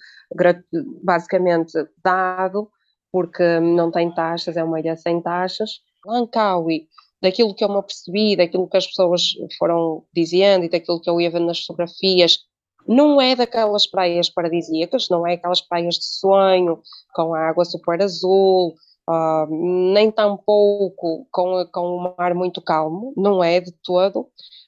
basicamente 1.01 1.71
dado, 2.03 2.69
porque 3.11 3.59
não 3.59 3.89
tem 3.89 4.13
taxas, 4.13 4.57
é 4.57 4.63
uma 4.63 4.79
ilha 4.79 4.97
sem 4.97 5.21
taxas. 5.21 5.79
Langkawi, 6.05 6.87
daquilo 7.21 7.55
que 7.55 7.63
eu 7.63 7.69
me 7.69 7.77
apercebi, 7.77 8.35
daquilo 8.35 8.67
que 8.67 8.77
as 8.77 8.87
pessoas 8.87 9.23
foram 9.57 10.03
dizendo 10.13 10.65
e 10.65 10.69
daquilo 10.69 11.01
que 11.01 11.09
eu 11.09 11.19
ia 11.21 11.31
vendo 11.31 11.45
nas 11.45 11.59
fotografias, 11.59 12.39
não 12.87 13.21
é 13.21 13.35
daquelas 13.35 13.87
praias 13.87 14.29
paradisíacas, 14.29 15.07
não 15.09 15.25
é 15.25 15.33
aquelas 15.33 15.61
praias 15.61 15.95
de 15.95 16.05
sonho, 16.05 16.81
com 17.13 17.33
a 17.33 17.49
água 17.49 17.65
super 17.65 18.01
azul, 18.01 18.75
uh, 19.07 19.93
nem 19.93 20.11
tampouco 20.11 21.27
com, 21.31 21.65
com 21.71 21.97
um 21.97 22.15
mar 22.17 22.33
muito 22.33 22.61
calmo, 22.61 23.13
não 23.15 23.43
é 23.43 23.59
de 23.59 23.71
todo, 23.83 24.27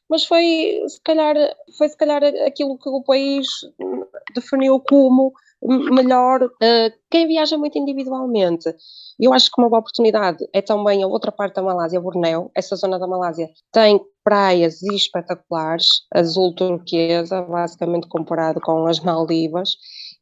mas 0.09 0.25
foi 0.25 0.83
se 0.87 1.01
calhar, 1.01 1.35
foi 1.77 1.89
se 1.89 1.97
calhar 1.97 2.23
aquilo 2.45 2.77
que 2.77 2.89
o 2.89 3.03
país 3.03 3.47
definiu 4.35 4.79
como 4.79 5.33
melhor 5.61 6.43
uh, 6.43 6.93
quem 7.09 7.27
viaja 7.27 7.57
muito 7.57 7.77
individualmente. 7.77 8.73
Eu 9.19 9.33
acho 9.33 9.51
que 9.51 9.61
uma 9.61 9.69
boa 9.69 9.79
oportunidade 9.79 10.47
é 10.53 10.61
também 10.61 11.03
a 11.03 11.07
outra 11.07 11.31
parte 11.31 11.55
da 11.55 11.61
Malásia, 11.61 12.01
Bornéu. 12.01 12.49
Essa 12.55 12.75
zona 12.75 12.97
da 12.97 13.07
Malásia 13.07 13.49
tem 13.71 13.99
praias 14.23 14.81
espetaculares, 14.81 15.87
azul 16.13 16.55
turquesa, 16.55 17.41
basicamente 17.43 18.07
comparado 18.07 18.59
com 18.61 18.87
as 18.87 18.99
Maldivas 18.99 19.75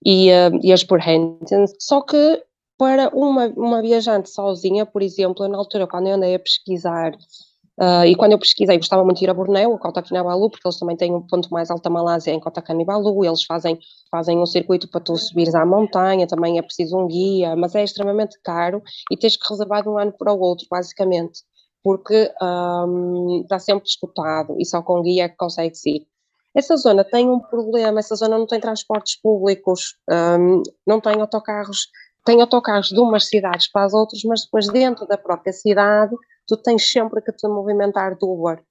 e, 0.05 0.29
uh, 0.29 0.59
e 0.61 0.73
as 0.73 0.83
Burhantins. 0.83 1.71
Só 1.79 2.01
que 2.01 2.43
para 2.77 3.09
uma, 3.13 3.47
uma 3.47 3.81
viajante 3.81 4.29
sozinha, 4.29 4.85
por 4.85 5.01
exemplo, 5.01 5.47
na 5.47 5.57
altura 5.57 5.85
quando 5.85 6.07
eu 6.07 6.15
andei 6.15 6.35
a 6.35 6.39
pesquisar 6.39 7.11
Uh, 7.79 8.03
e 8.05 8.13
quando 8.13 8.33
eu 8.33 8.39
pesquisei, 8.39 8.75
gostava 8.75 9.05
muito 9.05 9.19
de 9.19 9.23
ir 9.23 9.29
a 9.29 9.33
Bornéu, 9.33 9.73
a 9.73 9.79
Kota 9.79 10.01
Kinabalu, 10.01 10.49
porque 10.49 10.67
eles 10.67 10.77
também 10.77 10.97
têm 10.97 11.15
um 11.15 11.21
ponto 11.21 11.47
mais 11.49 11.71
alto 11.71 11.81
da 11.81 11.89
Malásia 11.89 12.31
em 12.33 12.39
Kota 12.39 12.61
Kinabalu, 12.61 13.23
eles 13.23 13.45
fazem, 13.45 13.79
fazem 14.11 14.37
um 14.37 14.45
circuito 14.45 14.89
para 14.89 14.99
tu 14.99 15.15
subires 15.15 15.55
à 15.55 15.65
montanha, 15.65 16.27
também 16.27 16.57
é 16.57 16.61
preciso 16.61 16.97
um 16.97 17.07
guia, 17.07 17.55
mas 17.55 17.73
é 17.75 17.83
extremamente 17.83 18.37
caro 18.43 18.83
e 19.09 19.15
tens 19.15 19.37
que 19.37 19.49
reservar 19.49 19.81
de 19.81 19.87
um 19.87 19.97
ano 19.97 20.11
para 20.11 20.33
o 20.33 20.39
outro, 20.41 20.67
basicamente, 20.69 21.39
porque 21.81 22.29
um, 22.41 23.43
está 23.43 23.57
sempre 23.59 23.85
disputado 23.85 24.57
e 24.59 24.65
só 24.65 24.81
com 24.81 25.01
guia 25.01 25.23
é 25.23 25.29
que 25.29 25.37
consegue 25.37 25.73
ir. 25.85 26.05
Essa 26.53 26.75
zona 26.75 27.05
tem 27.05 27.29
um 27.29 27.39
problema, 27.39 27.99
essa 27.99 28.15
zona 28.15 28.37
não 28.37 28.45
tem 28.45 28.59
transportes 28.59 29.15
públicos, 29.21 29.95
um, 30.37 30.63
não 30.85 30.99
tem 30.99 31.21
autocarros, 31.21 31.87
tem 32.25 32.41
autocarros 32.41 32.89
de 32.89 32.99
umas 32.99 33.29
cidades 33.29 33.71
para 33.71 33.85
as 33.85 33.93
outras, 33.93 34.21
mas 34.25 34.43
depois 34.43 34.67
dentro 34.67 35.07
da 35.07 35.17
própria 35.17 35.53
cidade 35.53 36.13
tu 36.49 36.57
tens 36.57 36.91
sempre 36.91 37.21
que 37.21 37.31
te 37.31 37.47
movimentar 37.47 38.17
do 38.17 38.27
Uber. 38.27 38.61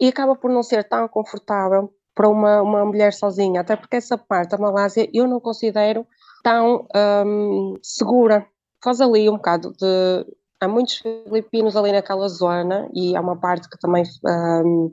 E 0.00 0.08
acaba 0.08 0.36
por 0.36 0.50
não 0.50 0.62
ser 0.62 0.84
tão 0.84 1.08
confortável 1.08 1.90
para 2.14 2.28
uma, 2.28 2.62
uma 2.62 2.84
mulher 2.84 3.12
sozinha, 3.12 3.62
até 3.62 3.74
porque 3.74 3.96
essa 3.96 4.16
parte 4.16 4.50
da 4.50 4.58
Malásia 4.58 5.08
eu 5.12 5.26
não 5.26 5.40
considero 5.40 6.06
tão 6.42 6.86
um, 7.26 7.74
segura. 7.82 8.46
Faz 8.82 9.00
ali 9.00 9.28
um 9.28 9.36
bocado 9.36 9.72
de. 9.72 10.26
Há 10.60 10.68
muitos 10.68 10.98
filipinos 10.98 11.76
ali 11.76 11.90
naquela 11.92 12.28
zona 12.28 12.88
e 12.94 13.16
há 13.16 13.20
uma 13.20 13.36
parte 13.36 13.68
que 13.68 13.78
também. 13.78 14.04
Um, 14.24 14.92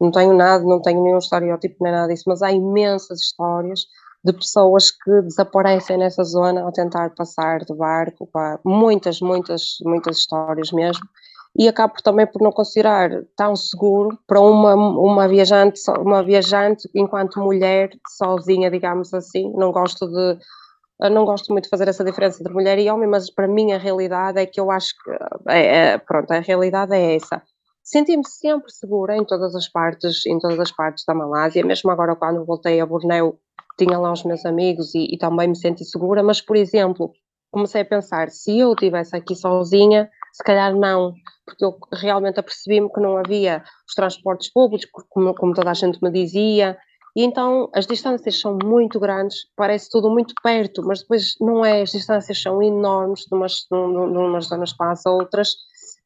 não 0.00 0.10
tenho 0.10 0.34
nada, 0.34 0.64
não 0.64 0.82
tenho 0.82 1.00
nenhum 1.02 1.18
estereótipo 1.18 1.76
nem 1.80 1.92
nada 1.92 2.12
disso, 2.12 2.24
mas 2.26 2.42
há 2.42 2.50
imensas 2.50 3.20
histórias 3.20 3.86
de 4.24 4.32
pessoas 4.32 4.90
que 4.90 5.22
desaparecem 5.22 5.96
nessa 5.96 6.22
zona 6.24 6.62
ao 6.62 6.72
tentar 6.72 7.10
passar 7.14 7.60
de 7.60 7.74
barco, 7.74 8.28
muitas, 8.64 9.20
muitas, 9.20 9.76
muitas 9.84 10.18
histórias 10.18 10.70
mesmo, 10.72 11.04
e 11.56 11.68
acabo 11.68 11.94
também 12.02 12.26
por 12.26 12.40
não 12.40 12.50
considerar 12.50 13.10
tão 13.36 13.54
seguro 13.54 14.18
para 14.26 14.40
uma, 14.40 14.74
uma 14.74 15.28
viajante, 15.28 15.80
uma 15.98 16.22
viajante 16.22 16.88
enquanto 16.94 17.40
mulher 17.40 17.90
sozinha, 18.08 18.70
digamos 18.70 19.12
assim. 19.12 19.52
Não 19.54 19.70
gosto 19.70 20.06
de 20.06 20.38
não 21.10 21.24
gosto 21.24 21.50
muito 21.52 21.64
de 21.64 21.70
fazer 21.70 21.88
essa 21.88 22.04
diferença 22.04 22.40
entre 22.40 22.52
mulher 22.52 22.78
e 22.78 22.88
homem, 22.88 23.08
mas 23.08 23.28
para 23.28 23.48
mim 23.48 23.72
a 23.72 23.78
realidade 23.78 24.38
é 24.38 24.46
que 24.46 24.60
eu 24.60 24.70
acho 24.70 24.94
que 25.02 25.10
é, 25.50 25.76
é, 25.76 25.98
pronto, 25.98 26.30
a 26.30 26.38
realidade 26.38 26.94
é 26.94 27.16
essa. 27.16 27.42
Senti-me 27.82 28.22
sempre 28.24 28.70
segura 28.70 29.16
em 29.16 29.24
todas 29.24 29.56
as 29.56 29.68
partes, 29.68 30.24
em 30.26 30.38
todas 30.38 30.60
as 30.60 30.70
partes 30.70 31.04
da 31.04 31.12
Malásia, 31.12 31.66
mesmo 31.66 31.90
agora 31.90 32.14
quando 32.14 32.44
voltei 32.44 32.80
a 32.80 32.86
Bornéu, 32.86 33.36
tinha 33.76 33.98
lá 33.98 34.12
os 34.12 34.22
meus 34.22 34.46
amigos 34.46 34.94
e, 34.94 35.12
e 35.12 35.18
também 35.18 35.48
me 35.48 35.56
senti 35.56 35.84
segura, 35.84 36.22
mas 36.22 36.40
por 36.40 36.54
exemplo, 36.54 37.10
comecei 37.50 37.80
a 37.82 37.84
pensar, 37.84 38.30
se 38.30 38.60
eu 38.60 38.72
estivesse 38.72 39.16
aqui 39.16 39.34
sozinha, 39.34 40.08
se 40.32 40.42
calhar 40.42 40.74
não, 40.74 41.14
porque 41.44 41.64
eu 41.64 41.76
realmente 41.92 42.40
apercebi-me 42.40 42.90
que 42.90 43.00
não 43.00 43.16
havia 43.16 43.62
os 43.86 43.94
transportes 43.94 44.50
públicos, 44.52 44.88
como, 45.08 45.34
como 45.34 45.54
toda 45.54 45.70
a 45.70 45.74
gente 45.74 45.98
me 46.02 46.10
dizia, 46.10 46.76
e 47.14 47.22
então 47.22 47.68
as 47.74 47.86
distâncias 47.86 48.40
são 48.40 48.58
muito 48.64 48.98
grandes, 48.98 49.36
parece 49.54 49.90
tudo 49.90 50.08
muito 50.08 50.34
perto, 50.42 50.82
mas 50.82 51.00
depois 51.00 51.34
não 51.40 51.64
é, 51.64 51.82
as 51.82 51.90
distâncias 51.90 52.40
são 52.40 52.62
enormes 52.62 53.26
de 53.26 53.34
umas, 53.34 53.66
de 53.70 53.76
umas 53.76 54.46
zonas 54.46 54.72
para 54.72 54.92
as 54.92 55.04
outras, 55.04 55.54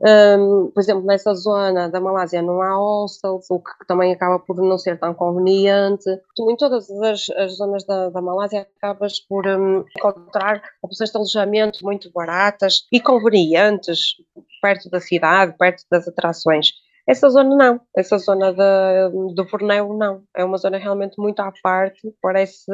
um, 0.00 0.70
por 0.74 0.80
exemplo, 0.80 1.04
nessa 1.04 1.34
zona 1.34 1.88
da 1.88 2.00
Malásia 2.00 2.42
não 2.42 2.60
há 2.60 2.74
hostels, 2.74 3.50
o 3.50 3.60
que 3.60 3.86
também 3.86 4.12
acaba 4.12 4.38
por 4.38 4.56
não 4.56 4.76
ser 4.76 4.98
tão 4.98 5.14
conveniente. 5.14 6.08
Em 6.38 6.56
todas 6.56 6.90
as, 6.90 7.30
as 7.30 7.56
zonas 7.56 7.84
da, 7.84 8.10
da, 8.10 8.20
Malásia 8.20 8.66
acabas 8.76 9.20
por 9.20 9.46
um, 9.46 9.84
encontrar 9.96 10.62
opções 10.82 11.10
de 11.10 11.16
alojamento 11.16 11.82
muito 11.82 12.10
baratas 12.12 12.86
e 12.92 13.00
convenientes, 13.00 14.16
perto 14.60 14.90
da 14.90 15.00
cidade, 15.00 15.56
perto 15.56 15.82
das 15.90 16.06
atrações. 16.06 16.72
Essa 17.08 17.30
zona 17.30 17.56
não, 17.56 17.80
essa 17.96 18.18
zona 18.18 18.52
do 18.52 19.46
Borneo 19.50 19.96
não, 19.96 20.24
é 20.36 20.44
uma 20.44 20.58
zona 20.58 20.76
realmente 20.76 21.14
muito 21.18 21.40
à 21.40 21.52
parte, 21.62 22.12
parece 22.20 22.70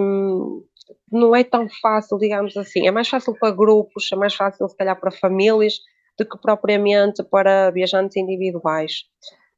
um, 0.00 0.64
não 1.10 1.34
é 1.34 1.44
tão 1.44 1.66
fácil, 1.82 2.18
digamos 2.18 2.56
assim. 2.56 2.86
É 2.86 2.90
mais 2.90 3.08
fácil 3.08 3.34
para 3.38 3.54
grupos, 3.54 4.08
é 4.12 4.16
mais 4.16 4.34
fácil, 4.34 4.68
se 4.68 4.76
calhar, 4.76 4.98
para 4.98 5.10
famílias, 5.10 5.80
do 6.18 6.28
que 6.28 6.38
propriamente 6.38 7.22
para 7.22 7.70
viajantes 7.70 8.16
individuais. 8.16 9.04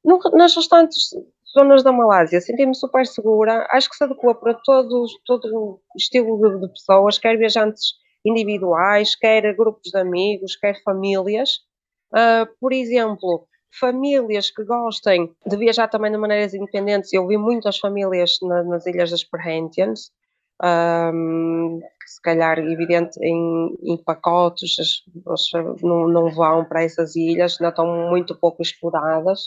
No, 0.05 0.19
nas 0.33 0.55
restantes 0.55 1.11
zonas 1.53 1.83
da 1.83 1.93
Malásia, 1.93 2.41
senti-me 2.41 2.75
super 2.75 3.07
segura, 3.07 3.67
acho 3.71 3.89
que 3.91 3.97
se 3.97 4.05
adequa 4.05 4.35
para 4.35 4.55
todo 4.55 5.05
o 5.05 5.81
estilo 5.97 6.39
de, 6.39 6.61
de, 6.61 6.73
pessoas, 6.73 7.19
quer 7.19 7.37
viajantes 7.37 7.95
individuais, 8.25 9.17
quer 9.17 9.55
grupos 9.57 9.91
de 9.91 9.99
amigos, 9.99 10.57
quer 10.57 10.81
famílias. 10.83 11.59
Uh, 12.13 12.47
por 12.61 12.73
exemplo, 12.73 13.47
famílias 13.79 14.51
que 14.51 14.65
gostem 14.65 15.33
de 15.47 15.57
viajar 15.57 15.89
também 15.89 16.11
de 16.11 16.19
maneiras 16.19 16.55
independentes, 16.55 17.13
eu 17.13 17.27
vi 17.27 17.37
muitas 17.37 17.79
famílias 17.79 18.39
na, 18.43 18.63
nas 18.63 18.87
Ilhas 18.87 19.11
das 19.11 19.25
Perhentians, 19.25 20.13
um, 20.63 21.81
se 22.07 22.21
calhar 22.23 22.59
evidente 22.59 23.19
em, 23.23 23.77
em 23.83 23.97
pacotes, 23.97 24.77
as, 25.29 25.83
não, 25.83 26.09
não 26.09 26.31
vão 26.31 26.65
para 26.65 26.83
essas 26.83 27.17
ilhas, 27.17 27.57
ainda 27.59 27.71
estão 27.71 27.87
muito 28.11 28.35
pouco 28.39 28.61
exploradas, 28.61 29.47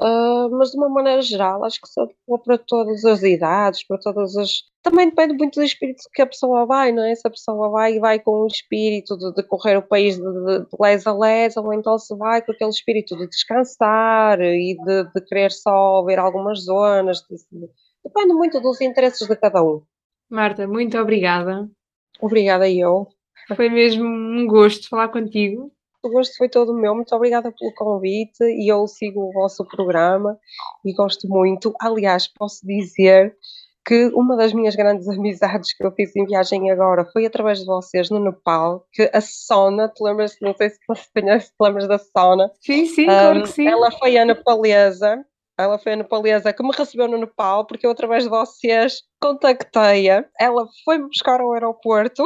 uh, 0.00 0.48
mas 0.52 0.70
de 0.70 0.76
uma 0.76 0.88
maneira 0.88 1.22
geral 1.22 1.64
acho 1.64 1.80
que 1.80 1.88
se 1.88 2.00
para 2.44 2.58
todas 2.58 3.04
as 3.04 3.22
idades, 3.22 3.84
para 3.86 3.98
todas 3.98 4.36
as... 4.36 4.50
Também 4.82 5.08
depende 5.08 5.34
muito 5.34 5.56
do 5.56 5.64
espírito 5.64 6.04
que 6.14 6.22
a 6.22 6.26
pessoa 6.26 6.64
vai, 6.64 6.92
não 6.92 7.02
é? 7.02 7.12
Se 7.14 7.26
a 7.26 7.30
pessoa 7.30 7.68
vai 7.70 7.94
e 7.94 8.00
vai 8.00 8.20
com 8.20 8.42
o 8.42 8.46
espírito 8.46 9.16
de, 9.18 9.32
de 9.34 9.42
correr 9.42 9.76
o 9.76 9.82
país 9.82 10.16
de, 10.16 10.22
de, 10.22 10.58
de 10.60 10.76
les 10.80 11.06
a 11.06 11.12
les, 11.12 11.56
ou 11.56 11.72
então 11.72 11.98
se 11.98 12.14
vai 12.16 12.40
com 12.40 12.52
aquele 12.52 12.70
espírito 12.70 13.16
de 13.16 13.26
descansar 13.26 14.40
e 14.40 14.76
de, 14.76 15.04
de 15.12 15.20
querer 15.26 15.50
só 15.50 16.04
ver 16.04 16.20
algumas 16.20 16.64
zonas, 16.64 17.20
depende 18.04 18.32
muito 18.32 18.60
dos 18.60 18.80
interesses 18.80 19.26
de 19.26 19.34
cada 19.34 19.60
um. 19.60 19.82
Marta, 20.30 20.66
muito 20.66 20.98
obrigada. 20.98 21.68
Obrigada 22.20 22.68
eu. 22.68 23.06
Foi 23.54 23.68
mesmo 23.68 24.04
um 24.04 24.46
gosto 24.46 24.88
falar 24.88 25.08
contigo. 25.08 25.70
O 26.02 26.10
gosto 26.10 26.36
foi 26.36 26.48
todo 26.48 26.74
meu. 26.74 26.94
Muito 26.94 27.14
obrigada 27.14 27.52
pelo 27.52 27.72
convite 27.74 28.42
e 28.42 28.70
eu 28.70 28.86
sigo 28.86 29.20
o 29.20 29.32
vosso 29.32 29.64
programa 29.64 30.38
e 30.84 30.92
gosto 30.92 31.28
muito. 31.28 31.74
Aliás, 31.80 32.26
posso 32.26 32.66
dizer 32.66 33.36
que 33.86 34.06
uma 34.14 34.36
das 34.36 34.52
minhas 34.52 34.74
grandes 34.74 35.06
amizades 35.08 35.72
que 35.76 35.84
eu 35.84 35.92
fiz 35.92 36.14
em 36.16 36.26
viagem 36.26 36.70
agora 36.70 37.04
foi 37.04 37.24
através 37.24 37.60
de 37.60 37.66
vocês 37.66 38.10
no 38.10 38.18
Nepal, 38.18 38.84
que 38.92 39.08
a 39.12 39.20
Sona, 39.20 39.88
te 39.88 40.02
lembras, 40.02 40.36
não 40.40 40.54
sei 40.54 40.70
se 40.70 40.78
você 40.88 41.04
conhece, 41.14 41.48
te 41.48 41.56
lembras 41.60 41.86
da 41.86 41.98
Sona? 41.98 42.50
Sim, 42.60 42.86
sim, 42.86 43.04
um, 43.04 43.06
claro 43.06 43.42
que 43.42 43.48
sim. 43.48 43.68
Ela 43.68 43.92
foi 43.92 44.18
a 44.18 44.24
nepalesa 44.24 45.24
ela 45.58 45.78
foi 45.78 45.94
a 45.94 45.96
nepalesa 45.96 46.52
que 46.52 46.62
me 46.62 46.70
recebeu 46.70 47.08
no 47.08 47.16
Nepal, 47.16 47.66
porque 47.66 47.86
eu, 47.86 47.90
através 47.90 48.24
de 48.24 48.28
vocês, 48.28 49.02
contactei-a. 49.26 50.24
Ela 50.38 50.66
foi-me 50.84 51.08
buscar 51.08 51.40
ao 51.40 51.52
aeroporto, 51.52 52.22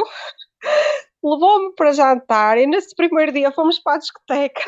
levou-me 1.23 1.73
para 1.75 1.93
jantar 1.93 2.57
e 2.57 2.67
nesse 2.67 2.95
primeiro 2.95 3.31
dia 3.31 3.51
fomos 3.51 3.79
para 3.79 3.95
a 3.95 3.99
discoteca. 3.99 4.61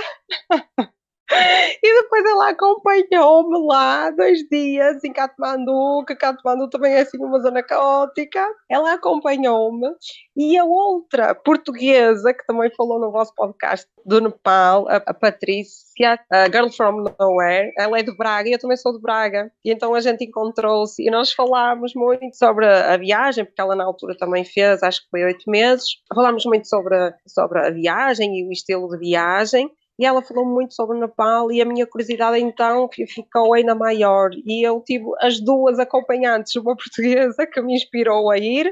E 1.32 2.02
depois 2.02 2.26
ela 2.26 2.50
acompanhou-me 2.50 3.68
lá 3.68 4.10
dois 4.12 4.40
dias 4.50 5.04
em 5.04 5.12
Katmandu, 5.12 6.04
que 6.06 6.16
Katmandu 6.16 6.70
também 6.70 6.94
é 6.94 7.02
assim 7.02 7.18
uma 7.18 7.40
zona 7.40 7.64
caótica. 7.64 8.46
Ela 8.70 8.94
acompanhou-me 8.94 9.88
e 10.36 10.58
a 10.58 10.66
outra 10.66 11.34
portuguesa 11.34 12.34
que 12.34 12.46
também 12.46 12.70
falou 12.76 13.00
no 13.00 13.12
vosso 13.12 13.34
podcast 13.36 13.88
do 14.06 14.20
Nepal, 14.20 14.88
a, 14.90 14.98
a 14.98 15.14
Patrícia, 15.14 16.20
a 16.30 16.46
Girl 16.46 16.70
from 16.70 17.06
Nowhere, 17.20 17.72
ela 17.78 18.00
é 18.00 18.04
de 18.04 18.16
Braga 18.16 18.50
e 18.50 18.54
eu 18.54 18.60
também 18.60 18.78
sou 18.78 18.94
de 18.94 19.02
Braga. 19.02 19.52
E 19.64 19.72
então 19.72 19.94
a 19.94 20.02
gente 20.02 20.26
encontrou-se 20.26 21.02
e 21.02 21.10
nós 21.10 21.32
falámos 21.32 21.94
muito 21.96 22.36
sobre 22.36 22.66
a 22.66 22.98
viagem, 22.98 23.46
porque 23.46 23.62
ela 23.62 23.76
na 23.76 23.86
altura 23.86 24.16
também 24.18 24.44
fez, 24.44 24.84
acho 24.84 25.04
que 25.04 25.10
foi 25.10 25.24
oito 25.24 25.50
meses. 25.50 25.86
Falámos 26.14 26.46
muito 26.46 26.68
sobre, 26.68 26.96
sobre 27.28 27.60
a 27.60 27.70
viagem 27.70 28.40
e 28.40 28.48
o 28.48 28.52
estilo 28.52 28.90
de 28.90 28.98
viagem 28.98 29.72
e 30.04 30.06
ela 30.06 30.22
falou 30.22 30.46
muito 30.46 30.74
sobre 30.74 30.98
o 30.98 31.00
Nepal 31.00 31.50
e 31.50 31.62
a 31.62 31.66
minha 31.66 31.88
curiosidade 31.88 32.38
então 32.38 32.90
ficou 32.92 33.54
ainda 33.54 33.74
maior. 33.74 34.32
E 34.46 34.62
eu 34.68 34.82
tive 34.82 35.06
as 35.22 35.40
duas 35.40 35.80
acompanhantes, 35.80 36.54
uma 36.58 36.76
portuguesa 36.76 37.48
que 37.48 37.62
me 37.62 37.74
inspirou 37.74 38.30
a 38.30 38.38
ir 38.38 38.70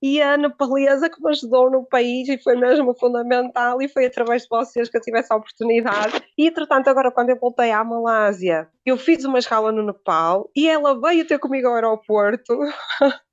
e 0.00 0.22
a 0.22 0.36
nepalesa 0.36 1.10
que 1.10 1.20
me 1.20 1.30
ajudou 1.30 1.68
no 1.68 1.84
país 1.84 2.28
e 2.28 2.38
foi 2.38 2.54
mesmo 2.54 2.94
fundamental 2.94 3.82
e 3.82 3.88
foi 3.88 4.06
através 4.06 4.42
de 4.42 4.48
vocês 4.48 4.88
que 4.88 4.96
eu 4.96 5.00
tive 5.00 5.18
essa 5.18 5.34
oportunidade. 5.34 6.22
E 6.38 6.46
entretanto 6.46 6.86
agora 6.86 7.10
quando 7.10 7.30
eu 7.30 7.38
voltei 7.40 7.72
à 7.72 7.82
Malásia 7.82 8.68
eu 8.86 8.96
fiz 8.96 9.24
uma 9.24 9.40
escala 9.40 9.72
no 9.72 9.82
Nepal 9.82 10.48
e 10.54 10.68
ela 10.68 11.00
veio 11.00 11.26
ter 11.26 11.40
comigo 11.40 11.66
ao 11.66 11.74
aeroporto 11.74 12.56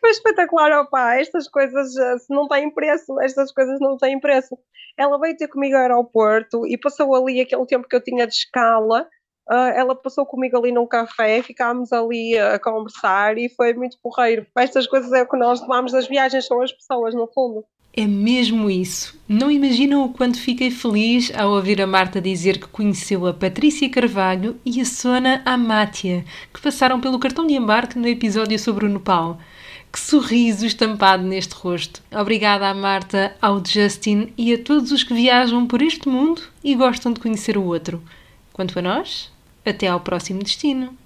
Foi 0.00 0.10
espetacular, 0.10 0.80
opá, 0.80 1.16
estas 1.16 1.48
coisas 1.48 1.96
eh, 1.96 2.16
não 2.30 2.48
têm 2.48 2.72
preço, 2.72 3.20
estas 3.20 3.52
coisas 3.52 3.78
não 3.80 3.96
têm 3.96 4.18
preço. 4.18 4.58
Ela 4.96 5.18
veio 5.18 5.36
ter 5.36 5.48
comigo 5.48 5.76
ao 5.76 5.82
aeroporto 5.82 6.66
e 6.66 6.78
passou 6.78 7.14
ali 7.14 7.40
aquele 7.40 7.66
tempo 7.66 7.86
que 7.88 7.94
eu 7.94 8.02
tinha 8.02 8.26
de 8.26 8.34
escala, 8.34 9.06
uh, 9.50 9.72
ela 9.74 9.94
passou 9.94 10.24
comigo 10.24 10.56
ali 10.56 10.72
num 10.72 10.86
café, 10.86 11.42
ficámos 11.42 11.92
ali 11.92 12.38
a 12.38 12.58
conversar 12.58 13.36
e 13.38 13.48
foi 13.48 13.74
muito 13.74 13.98
porreiro. 14.02 14.46
Estas 14.56 14.86
coisas 14.86 15.12
é 15.12 15.22
o 15.22 15.28
que 15.28 15.36
nós 15.36 15.60
tomamos 15.60 15.92
das 15.92 16.06
viagens, 16.08 16.46
são 16.46 16.62
as 16.62 16.72
pessoas, 16.72 17.14
no 17.14 17.26
fundo. 17.26 17.64
É 17.92 18.06
mesmo 18.06 18.70
isso. 18.70 19.18
Não 19.28 19.50
imaginam 19.50 20.04
o 20.04 20.10
quanto 20.10 20.38
fiquei 20.38 20.70
feliz 20.70 21.32
ao 21.34 21.50
ouvir 21.50 21.82
a 21.82 21.86
Marta 21.86 22.20
dizer 22.20 22.58
que 22.58 22.68
conheceu 22.68 23.26
a 23.26 23.34
Patrícia 23.34 23.90
Carvalho 23.90 24.56
e 24.64 24.80
a 24.80 24.84
Sona 24.84 25.42
Amátia, 25.44 26.24
que 26.54 26.60
passaram 26.60 27.00
pelo 27.00 27.18
cartão 27.18 27.46
de 27.46 27.54
embarque 27.54 27.98
no 27.98 28.06
episódio 28.06 28.58
sobre 28.58 28.86
o 28.86 28.88
Nepal. 28.88 29.40
Que 29.92 29.98
sorriso 29.98 30.64
estampado 30.64 31.24
neste 31.24 31.52
rosto. 31.54 32.00
Obrigada 32.12 32.68
à 32.68 32.74
Marta, 32.74 33.34
ao 33.42 33.60
Justin 33.64 34.32
e 34.38 34.54
a 34.54 34.58
todos 34.58 34.92
os 34.92 35.02
que 35.02 35.12
viajam 35.12 35.66
por 35.66 35.82
este 35.82 36.08
mundo 36.08 36.42
e 36.62 36.76
gostam 36.76 37.12
de 37.12 37.18
conhecer 37.18 37.58
o 37.58 37.64
outro. 37.64 38.00
Quanto 38.52 38.78
a 38.78 38.82
nós, 38.82 39.32
até 39.66 39.88
ao 39.88 39.98
próximo 39.98 40.44
destino. 40.44 40.96